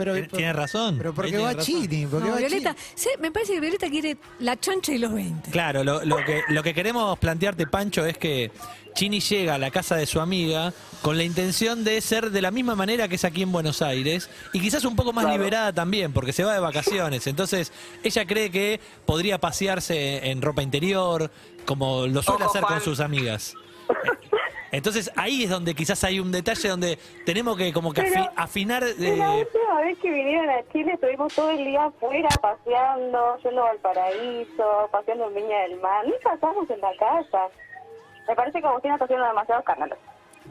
Pero, 0.00 0.14
Tiene- 0.14 0.28
Tiene 0.28 0.52
razón. 0.54 0.96
Pero 0.96 1.12
porque 1.14 1.36
va. 1.36 1.54
Chini, 1.58 2.06
porque 2.06 2.26
No, 2.28 2.32
va 2.32 2.38
Violeta, 2.38 2.74
Chini. 2.74 2.86
sí, 2.94 3.08
me 3.20 3.30
parece 3.30 3.52
que 3.52 3.60
Violeta 3.60 3.90
quiere 3.90 4.16
la 4.38 4.58
chancha 4.58 4.92
y 4.92 4.98
los 4.98 5.12
20. 5.12 5.50
Claro, 5.50 5.84
lo, 5.84 6.02
lo 6.06 6.16
que, 6.24 6.40
lo 6.48 6.62
que 6.62 6.72
queremos 6.72 7.18
plantearte, 7.18 7.66
Pancho, 7.66 8.06
es 8.06 8.16
que 8.16 8.50
Chini 8.94 9.20
llega 9.20 9.56
a 9.56 9.58
la 9.58 9.70
casa 9.70 9.96
de 9.96 10.06
su 10.06 10.18
amiga 10.18 10.72
con 11.02 11.18
la 11.18 11.22
intención 11.24 11.84
de 11.84 12.00
ser 12.00 12.30
de 12.30 12.40
la 12.40 12.50
misma 12.50 12.74
manera 12.74 13.08
que 13.08 13.16
es 13.16 13.24
aquí 13.26 13.42
en 13.42 13.52
Buenos 13.52 13.82
Aires 13.82 14.30
y 14.54 14.60
quizás 14.60 14.86
un 14.86 14.96
poco 14.96 15.12
más 15.12 15.26
liberada 15.26 15.70
también, 15.74 16.14
porque 16.14 16.32
se 16.32 16.44
va 16.44 16.54
de 16.54 16.60
vacaciones. 16.60 17.26
Entonces, 17.26 17.70
ella 18.02 18.24
cree 18.24 18.50
que 18.50 18.80
podría 19.04 19.38
pasearse 19.38 20.30
en 20.30 20.40
ropa 20.40 20.62
interior, 20.62 21.30
como 21.66 22.06
lo 22.06 22.22
suele 22.22 22.44
Ojo, 22.46 22.50
hacer 22.52 22.62
con 22.62 22.80
sus 22.80 23.00
amigas. 23.00 23.52
Entonces, 24.72 25.10
ahí 25.16 25.44
es 25.44 25.50
donde 25.50 25.74
quizás 25.74 26.02
hay 26.04 26.20
un 26.20 26.30
detalle 26.30 26.68
donde 26.68 26.98
tenemos 27.26 27.56
que 27.56 27.72
como 27.72 27.92
que 27.92 28.02
afi- 28.02 28.30
afinar... 28.36 28.84
Y 28.98 29.16
la 29.16 29.32
última 29.32 29.80
vez 29.80 29.98
que 29.98 30.10
vinieron 30.10 30.48
a 30.50 30.62
Chile 30.72 30.92
estuvimos 30.94 31.34
todo 31.34 31.50
el 31.50 31.64
día 31.64 31.84
afuera 31.86 32.28
paseando, 32.40 33.36
yendo 33.42 33.64
al 33.66 33.78
paraíso, 33.78 34.88
paseando 34.92 35.28
en 35.28 35.34
Viña 35.34 35.58
del 35.62 35.80
Mar. 35.80 36.06
Nunca 36.06 36.34
estamos 36.34 36.70
en 36.70 36.80
la 36.80 36.94
casa. 36.96 37.48
Me 38.28 38.36
parece 38.36 38.60
que 38.60 38.66
Agustina 38.66 38.94
está 38.94 39.06
haciendo 39.06 39.26
demasiados 39.26 39.64
canales. 39.64 39.98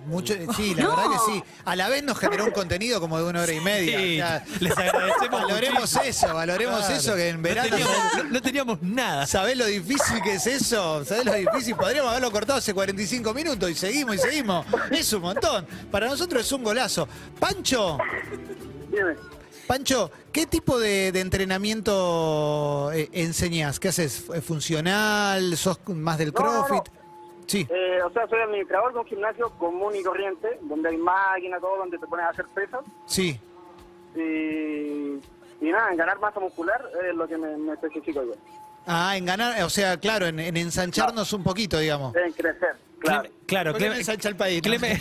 Mucho, 0.05 0.33
sí, 0.57 0.73
la 0.75 0.83
No. 0.83 0.95
verdad 0.95 1.11
que 1.11 1.31
sí. 1.33 1.43
A 1.65 1.75
la 1.75 1.89
vez 1.89 2.03
nos 2.03 2.17
generó 2.17 2.45
un 2.45 2.51
contenido 2.51 2.99
como 2.99 3.17
de 3.17 3.23
una 3.25 3.41
hora 3.43 3.53
y 3.53 3.59
media. 3.59 3.97
Sí, 3.99 4.21
O 4.21 4.25
sea, 4.25 4.45
les 4.59 4.77
agradecemos 4.77 5.41
valoremos 5.41 5.79
muchísimo. 5.81 6.03
eso, 6.03 6.33
valoremos 6.33 6.79
Claro. 6.79 6.95
eso, 6.95 7.15
que 7.15 7.29
en 7.29 7.35
No 7.37 7.41
verano... 7.43 7.69
teníamos, 7.69 7.95
no- 8.17 8.23
no 8.23 8.41
teníamos 8.41 8.81
nada. 8.81 9.27
¿Sabés 9.27 9.57
lo 9.57 9.65
difícil 9.65 10.21
que 10.23 10.33
es 10.35 10.47
eso? 10.47 11.05
¿Sabés 11.05 11.25
lo 11.25 11.33
difícil? 11.33 11.75
Podríamos 11.75 12.09
haberlo 12.11 12.31
cortado 12.31 12.59
hace 12.59 12.73
45 12.73 13.33
minutos 13.33 13.69
y 13.69 13.75
seguimos 13.75 14.15
y 14.15 14.19
seguimos. 14.19 14.65
Es 14.91 15.11
un 15.13 15.21
montón. 15.21 15.67
Para 15.91 16.07
nosotros 16.07 16.45
es 16.45 16.51
un 16.51 16.63
golazo. 16.63 17.07
Pancho, 17.39 17.97
Dime. 18.91 19.15
Pancho, 19.67 20.09
¿qué 20.31 20.47
tipo 20.47 20.79
de, 20.79 21.11
de 21.11 21.19
entrenamiento 21.19 22.91
eh, 22.91 23.09
enseñás? 23.13 23.79
¿Qué 23.79 23.89
haces? 23.89 24.23
¿Es 24.33 24.43
¿Funcional? 24.43 25.55
¿Sos 25.57 25.79
más 25.87 26.17
del 26.17 26.33
No, 26.33 26.39
no, 26.41 26.53
no. 26.53 26.65
CrossFit? 26.65 26.93
Sí. 27.49 27.67
Eh, 27.69 27.99
o 28.05 28.11
sea, 28.11 28.27
soy 28.27 28.39
administrador 28.41 28.93
de 28.93 28.99
un 28.99 29.05
gimnasio 29.07 29.49
común 29.57 29.95
y 29.95 30.03
corriente, 30.03 30.59
donde 30.61 30.89
hay 30.89 30.97
máquina, 30.97 31.59
todo, 31.59 31.77
donde 31.77 31.97
te 31.97 32.05
pones 32.05 32.25
a 32.27 32.29
hacer 32.29 32.45
pesas. 32.53 32.81
Sí. 33.07 33.39
Y, 34.15 34.19
y 35.61 35.71
nada, 35.71 35.89
en 35.91 35.97
ganar 35.97 36.19
masa 36.19 36.39
muscular 36.39 36.79
es 37.09 37.15
lo 37.15 37.27
que 37.27 37.37
me, 37.37 37.57
me 37.57 37.73
especifico 37.73 38.23
yo. 38.23 38.33
Ah, 38.85 39.17
en 39.17 39.25
ganar, 39.25 39.61
o 39.63 39.69
sea, 39.69 39.97
claro, 39.97 40.27
en, 40.27 40.39
en 40.39 40.57
ensancharnos 40.57 41.33
un 41.33 41.43
poquito, 41.43 41.79
digamos. 41.79 42.15
En 42.15 42.31
crecer, 42.33 42.75
claro. 42.99 43.23
Cleme- 43.29 43.31
claro, 43.47 43.71
¿Por 43.71 43.79
qué 43.81 43.87
no 43.87 43.93
Cleme- 43.95 43.97
ensancha 43.99 44.29
el 44.29 44.35
país? 44.35 44.61
no? 44.63 44.69
Cleme- 44.71 44.99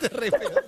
Te 0.00 0.08
re 0.08 0.30
pelota. 0.32 0.62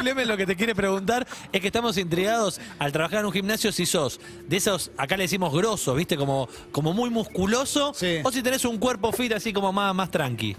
Clemen 0.00 0.26
lo 0.28 0.36
que 0.36 0.46
te 0.46 0.56
quiere 0.56 0.74
preguntar 0.74 1.26
es 1.52 1.60
que 1.60 1.66
estamos 1.66 1.98
intrigados 1.98 2.58
al 2.78 2.90
trabajar 2.90 3.20
en 3.20 3.26
un 3.26 3.32
gimnasio 3.32 3.70
si 3.70 3.84
sos 3.84 4.18
de 4.48 4.56
esos, 4.56 4.90
acá 4.96 5.16
le 5.16 5.24
decimos 5.24 5.52
grosos, 5.52 5.94
¿viste? 5.94 6.16
Como, 6.16 6.48
como 6.72 6.94
muy 6.94 7.10
musculoso, 7.10 7.92
Sí. 7.94 8.16
o 8.24 8.32
si 8.32 8.42
tenés 8.42 8.64
un 8.64 8.78
cuerpo 8.78 9.12
fit 9.12 9.32
así 9.32 9.52
como 9.52 9.72
más, 9.72 9.94
más 9.94 10.10
tranqui. 10.10 10.56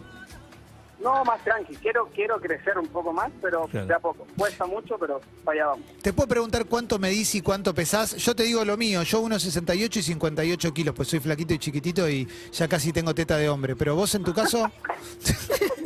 No, 1.02 1.24
más 1.26 1.44
tranqui. 1.44 1.76
Quiero 1.78 2.08
quiero 2.14 2.40
crecer 2.40 2.78
un 2.78 2.88
poco 2.88 3.12
más, 3.12 3.32
pero 3.42 3.68
Claro. 3.68 3.88
de 3.88 3.94
a 3.94 4.00
poco. 4.00 4.28
Cuesta 4.38 4.66
mucho, 4.66 4.98
pero 5.00 5.22
para 5.44 5.56
allá 5.62 5.68
vamos. 5.72 5.86
Te 6.02 6.14
puedo 6.14 6.28
preguntar 6.28 6.66
cuánto 6.66 7.00
medís 7.00 7.34
y 7.36 7.42
cuánto 7.42 7.74
pesás. 7.74 8.16
Yo 8.18 8.36
te 8.36 8.44
digo 8.44 8.64
lo 8.66 8.78
mío, 8.78 9.02
yo 9.04 9.22
1,68 9.22 9.98
y 10.00 10.04
58 10.04 10.74
kilos, 10.74 10.96
pues 10.96 11.08
soy 11.10 11.20
flaquito 11.20 11.54
y 11.54 11.60
chiquitito 11.60 12.08
y 12.10 12.28
ya 12.52 12.68
casi 12.68 12.92
tengo 12.94 13.14
teta 13.16 13.38
de 13.38 13.50
hombre. 13.50 13.76
Pero 13.76 13.96
vos 13.96 14.14
en 14.16 14.24
tu 14.24 14.34
caso... 14.34 14.70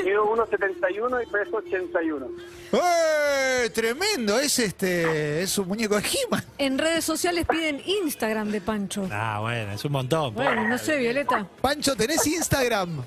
Mido 0.03 0.23
1,71 0.35 1.23
y 1.23 1.31
peso 1.31 1.57
81. 1.57 2.27
¡Eh! 2.73 3.69
Tremendo, 3.73 4.37
es 4.39 4.59
este, 4.59 5.41
es 5.41 5.57
un 5.57 5.67
muñeco 5.67 5.95
de 5.95 6.01
He-Man. 6.07 6.43
En 6.59 6.77
redes 6.77 7.03
sociales 7.05 7.45
piden 7.49 7.81
Instagram 7.85 8.51
de 8.51 8.61
Pancho. 8.61 9.07
Ah, 9.11 9.39
bueno, 9.41 9.71
es 9.71 9.83
un 9.83 9.91
montón. 9.93 10.33
Bueno, 10.35 10.67
no 10.67 10.77
sé, 10.77 10.97
Violeta. 10.97 11.47
Pancho, 11.61 11.95
¿tenés 11.95 12.25
Instagram? 12.27 13.03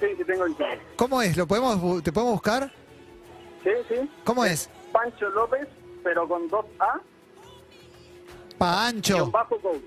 Sí, 0.00 0.06
sí 0.16 0.24
tengo 0.24 0.46
Instagram. 0.46 0.78
¿Cómo 0.96 1.22
es? 1.22 1.36
¿Lo 1.36 1.46
podemos, 1.46 2.02
¿Te 2.02 2.12
podemos 2.12 2.34
buscar? 2.34 2.70
Sí, 3.64 3.70
sí. 3.88 4.10
¿Cómo 4.24 4.44
es? 4.44 4.68
Pancho 4.92 5.28
López, 5.30 5.66
pero 6.04 6.26
con 6.28 6.48
dos 6.48 6.64
A, 6.78 6.94
guion 6.94 7.02
Pancho. 8.58 9.30
bajo 9.30 9.58
coach. 9.60 9.82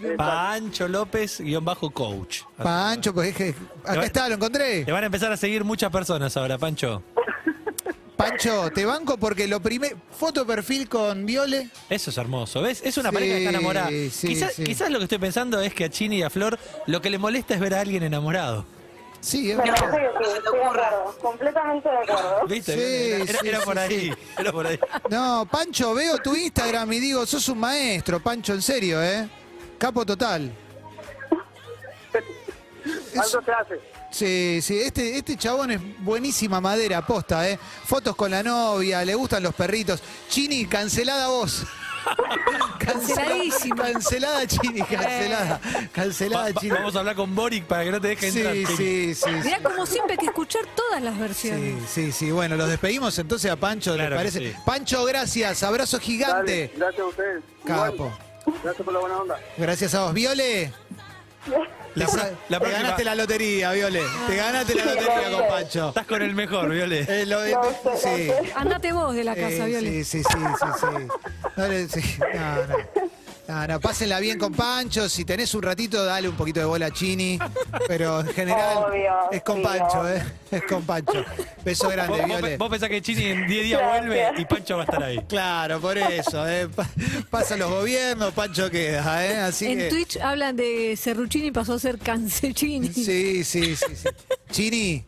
Exacto. 0.00 0.16
Pancho 0.18 0.88
López, 0.88 1.40
guion 1.40 1.64
bajo 1.64 1.90
coach. 1.90 2.42
Pancho, 2.62 3.14
pues 3.14 3.28
es 3.30 3.36
que... 3.36 3.54
Acá 3.84 4.04
está, 4.04 4.28
lo 4.28 4.34
encontré. 4.34 4.84
Te 4.84 4.92
van 4.92 5.02
a 5.04 5.06
empezar 5.06 5.32
a 5.32 5.36
seguir 5.36 5.64
muchas 5.64 5.90
personas 5.90 6.36
ahora, 6.36 6.58
Pancho. 6.58 7.02
Pancho, 8.16 8.70
te 8.72 8.84
banco 8.84 9.16
porque 9.18 9.46
lo 9.46 9.60
primero... 9.60 9.96
Foto 10.10 10.40
de 10.40 10.46
perfil 10.54 10.88
con 10.88 11.24
Viole. 11.26 11.70
Eso 11.90 12.10
es 12.10 12.18
hermoso, 12.18 12.62
¿ves? 12.62 12.82
Es 12.84 12.96
una 12.98 13.10
Sí, 13.10 13.14
pareja 13.14 13.34
que 13.34 13.44
está 13.44 13.50
enamorada. 13.50 13.88
sí, 13.88 14.28
quizás, 14.28 14.54
sí. 14.54 14.64
quizás 14.64 14.90
lo 14.90 14.98
que 14.98 15.04
estoy 15.04 15.18
pensando 15.18 15.60
es 15.60 15.72
que 15.74 15.84
a 15.84 15.90
Chini 15.90 16.18
y 16.18 16.22
a 16.22 16.30
Flor 16.30 16.58
lo 16.86 17.00
que 17.00 17.10
le 17.10 17.18
molesta 17.18 17.54
es 17.54 17.60
ver 17.60 17.74
a 17.74 17.80
alguien 17.80 18.02
enamorado. 18.02 18.64
Sí, 19.26 19.50
es 19.50 19.56
Me 19.56 19.64
verdad. 19.64 19.90
parece 19.90 20.12
que 20.18 20.24
sí, 20.24 20.30
estoy 20.36 20.58
de 20.58 20.64
acuerdo. 20.64 21.18
Completamente 21.20 21.88
de 21.88 21.96
acuerdo. 21.98 22.46
¿Viste? 22.46 22.74
Sí, 22.74 22.80
era, 23.12 23.24
era- 23.24 23.40
sí, 23.40 23.48
era 23.48 23.58
sí, 23.58 23.64
por 23.64 23.78
ahí. 23.80 24.00
sí. 24.00 24.12
Era 24.38 24.52
por 24.52 24.66
ahí. 24.68 24.78
No, 25.10 25.48
Pancho, 25.50 25.94
veo 25.94 26.18
tu 26.18 26.36
Instagram 26.36 26.92
y 26.92 27.00
digo, 27.00 27.26
sos 27.26 27.48
un 27.48 27.58
maestro, 27.58 28.20
Pancho, 28.22 28.54
en 28.54 28.62
serio, 28.62 29.02
¿eh? 29.02 29.28
Capo 29.78 30.06
total. 30.06 30.52
Algo 33.16 33.42
se 33.44 33.52
hace. 33.52 33.80
Sí, 34.12 34.60
sí, 34.62 34.78
este, 34.80 35.18
este 35.18 35.36
chabón 35.36 35.72
es 35.72 35.80
buenísima 36.04 36.60
madera, 36.60 37.04
posta, 37.04 37.48
¿eh? 37.50 37.58
Fotos 37.84 38.14
con 38.14 38.30
la 38.30 38.44
novia, 38.44 39.04
le 39.04 39.14
gustan 39.16 39.42
los 39.42 39.54
perritos. 39.56 40.00
Chini, 40.28 40.66
cancelada 40.66 41.26
vos. 41.26 41.64
Canceladísimo. 42.78 43.76
Cancelada 43.82 44.46
Chini, 44.46 44.80
cancelada. 44.82 45.60
Cancelada 45.92 46.44
Va- 46.44 46.50
va- 46.52 46.60
Chini. 46.60 46.72
vamos 46.72 46.96
a 46.96 46.98
hablar 47.00 47.16
con 47.16 47.34
Boric 47.34 47.64
para 47.64 47.84
que 47.84 47.90
no 47.90 48.00
te 48.00 48.08
deje 48.08 48.28
entrar. 48.28 48.54
Sí, 48.54 48.64
Chini. 48.64 48.76
sí, 48.76 49.14
sí. 49.14 49.30
Mirá, 49.44 49.60
como 49.62 49.86
siempre 49.86 50.12
hay 50.14 50.18
que 50.18 50.26
escuchar 50.26 50.62
todas 50.74 51.02
las 51.02 51.14
Sí, 51.14 51.20
versiones. 51.20 51.84
sí, 51.88 52.12
sí. 52.12 52.30
Bueno, 52.30 52.56
los 52.56 52.68
despedimos 52.68 53.18
entonces 53.18 53.50
a 53.50 53.56
Pancho, 53.56 53.90
¿les 53.90 53.98
Claro 53.98 54.10
que 54.12 54.16
parece? 54.16 54.38
sí. 54.38 54.54
Pancho, 54.64 55.04
gracias. 55.04 55.62
Abrazo 55.62 55.96
Dale, 55.98 56.06
gigante. 56.06 56.72
gracias 56.76 57.00
a 57.00 57.06
ustedes. 57.06 57.42
Igual. 57.64 57.90
Capo. 57.90 58.18
Gracias 58.62 58.84
por 58.84 58.92
la 58.94 59.00
buena 59.00 59.16
onda. 59.18 59.40
Gracias 59.56 59.94
a 59.94 60.04
vos. 60.04 60.14
Viole. 60.14 60.72
La, 61.96 62.06
te, 62.06 62.12
pro- 62.12 62.20
sa- 62.20 62.28
la 62.28 62.36
te 62.58 62.64
próxima- 62.64 62.82
ganaste 62.82 63.04
la 63.04 63.14
lotería, 63.14 63.72
Viole. 63.72 64.00
Te 64.28 64.36
ganaste 64.36 64.74
la 64.74 64.84
lotería 64.84 65.30
con 65.32 65.48
Pancho. 65.48 65.88
Estás 65.88 66.06
con 66.06 66.22
el 66.22 66.34
mejor, 66.34 66.68
Viole. 66.70 67.06
Eh, 67.08 67.26
lo- 67.26 67.44
eh, 67.44 67.52
No 67.52 67.62
sé, 67.64 67.72
sí. 68.16 68.28
no 68.28 68.44
sé. 68.44 68.52
Andate 68.54 68.92
vos 68.92 69.14
de 69.14 69.24
la 69.24 69.34
casa, 69.34 69.48
Eh, 69.48 69.66
Viole. 69.66 70.04
Sí, 70.04 70.04
sí, 70.04 70.22
sí, 70.22 70.38
sí, 70.60 70.66
sí. 70.80 71.48
Dale, 71.56 71.88
sí. 71.88 72.18
No, 72.34 72.66
no. 72.66 73.10
No, 73.48 73.64
no, 73.68 73.78
pásenla 73.80 74.18
bien 74.18 74.38
con 74.38 74.52
Pancho. 74.52 75.08
Si 75.08 75.24
tenés 75.24 75.54
un 75.54 75.62
ratito, 75.62 76.04
dale 76.04 76.28
un 76.28 76.34
poquito 76.36 76.58
de 76.58 76.66
bola 76.66 76.86
a 76.86 76.90
Chini. 76.90 77.38
Pero 77.86 78.20
en 78.20 78.26
general 78.28 78.78
Obvio, 78.88 79.12
es 79.30 79.42
con 79.42 79.56
sí, 79.58 79.62
Pancho. 79.62 80.08
¿eh? 80.08 80.22
Es 80.50 80.62
con 80.64 80.82
Pancho. 80.82 81.24
Beso 81.64 81.88
grande, 81.88 82.18
Vos, 82.18 82.20
vos, 82.28 82.38
Viole. 82.40 82.56
vos 82.56 82.68
pensás 82.70 82.88
que 82.88 83.00
Chini 83.00 83.24
en 83.24 83.46
10 83.46 83.64
días 83.64 83.80
Gracias. 83.80 84.06
vuelve 84.06 84.40
y 84.40 84.44
Pancho 84.46 84.76
va 84.76 84.82
a 84.82 84.84
estar 84.84 85.02
ahí. 85.02 85.18
Claro, 85.28 85.80
por 85.80 85.96
eso. 85.96 86.48
¿eh? 86.48 86.66
Pa- 86.68 86.88
Pasan 87.30 87.60
los 87.60 87.70
gobiernos, 87.70 88.32
Pancho 88.34 88.68
queda, 88.68 89.24
¿eh? 89.24 89.36
Así 89.38 89.66
En 89.66 89.78
que. 89.78 89.88
Twitch 89.90 90.16
hablan 90.16 90.56
de 90.56 90.96
Serruchini 90.96 91.52
pasó 91.52 91.74
a 91.74 91.78
ser 91.78 91.98
Cancechini. 91.98 92.88
Sí, 92.92 93.44
sí, 93.44 93.76
sí, 93.76 93.76
sí. 93.76 94.08
Chini, 94.50 95.04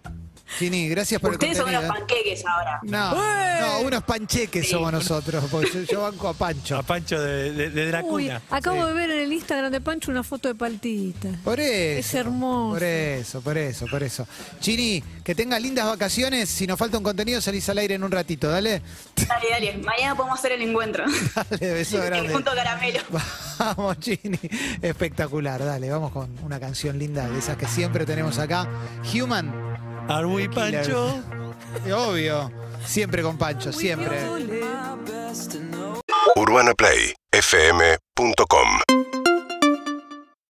Chini, 0.59 0.89
gracias 0.89 1.21
por 1.21 1.33
Ustedes 1.33 1.53
el 1.53 1.57
son 1.59 1.65
contenido. 1.67 1.91
unos 1.93 1.99
¿eh? 1.99 2.01
panqueques 2.07 2.45
ahora. 2.47 2.81
No, 2.83 3.61
no, 3.61 3.81
unos 3.87 4.03
pancheques 4.05 4.69
somos 4.69 4.91
nosotros, 4.99 5.45
porque 5.51 5.71
yo, 5.73 5.83
yo 5.83 6.03
banco 6.03 6.29
a 6.29 6.35
Pancho. 6.35 6.77
A 6.79 6.83
Pancho 6.83 7.21
de, 7.21 7.53
de, 7.53 7.71
de 7.71 7.93
la 7.93 8.03
Uy, 8.03 8.25
cuna. 8.27 8.43
acabo 8.51 8.81
Sí. 8.83 8.87
de 8.89 8.93
ver 8.95 9.11
en 9.11 9.21
el 9.21 9.33
Instagram 9.33 9.71
de 9.73 9.81
Pancho 9.81 10.11
una 10.11 10.23
foto 10.23 10.49
de 10.49 10.55
paltita. 10.55 11.29
Por 11.45 11.61
eso. 11.61 11.99
Es 12.01 12.15
hermoso. 12.15 12.75
Por 12.75 12.83
eso, 12.83 13.41
por 13.43 13.59
eso, 13.59 13.87
por 13.91 14.03
eso. 14.03 14.27
Chini, 14.61 15.03
que 15.23 15.35
tengas 15.35 15.61
lindas 15.61 15.87
vacaciones. 15.87 16.49
Si 16.49 16.67
nos 16.67 16.79
falta 16.79 16.97
un 16.99 17.05
contenido, 17.05 17.41
salís 17.41 17.69
al 17.69 17.79
aire 17.79 17.95
en 17.97 18.05
un 18.05 18.11
ratito, 18.11 18.49
dale. 18.51 18.81
Dale, 19.29 19.51
dale. 19.51 19.79
Mañana 19.79 20.15
podemos 20.15 20.39
hacer 20.39 20.53
el 20.53 20.63
encuentro. 20.63 21.05
Dale, 21.51 21.73
beso 21.75 21.99
grande. 22.03 22.33
Junto 22.33 22.51
a 22.51 22.55
Caramelo. 22.55 23.01
Vamos, 23.59 23.99
Chini. 24.01 24.39
Espectacular, 24.81 25.63
dale, 25.65 25.91
vamos 25.91 26.13
con 26.13 26.31
una 26.43 26.59
canción 26.59 26.99
linda 26.99 27.29
de 27.29 27.39
esas 27.39 27.57
que 27.57 27.67
siempre 27.67 28.07
tenemos 28.07 28.39
acá. 28.39 28.67
Human. 29.15 29.68
Are 30.09 30.27
we. 30.27 30.49
Pancho? 30.49 31.23
Obvio. 31.95 32.51
Siempre 32.85 33.23
con 33.23 33.37
Pancho, 33.37 33.73
siempre. 33.73 34.19
UrbanaPlayFM.com 36.37 39.08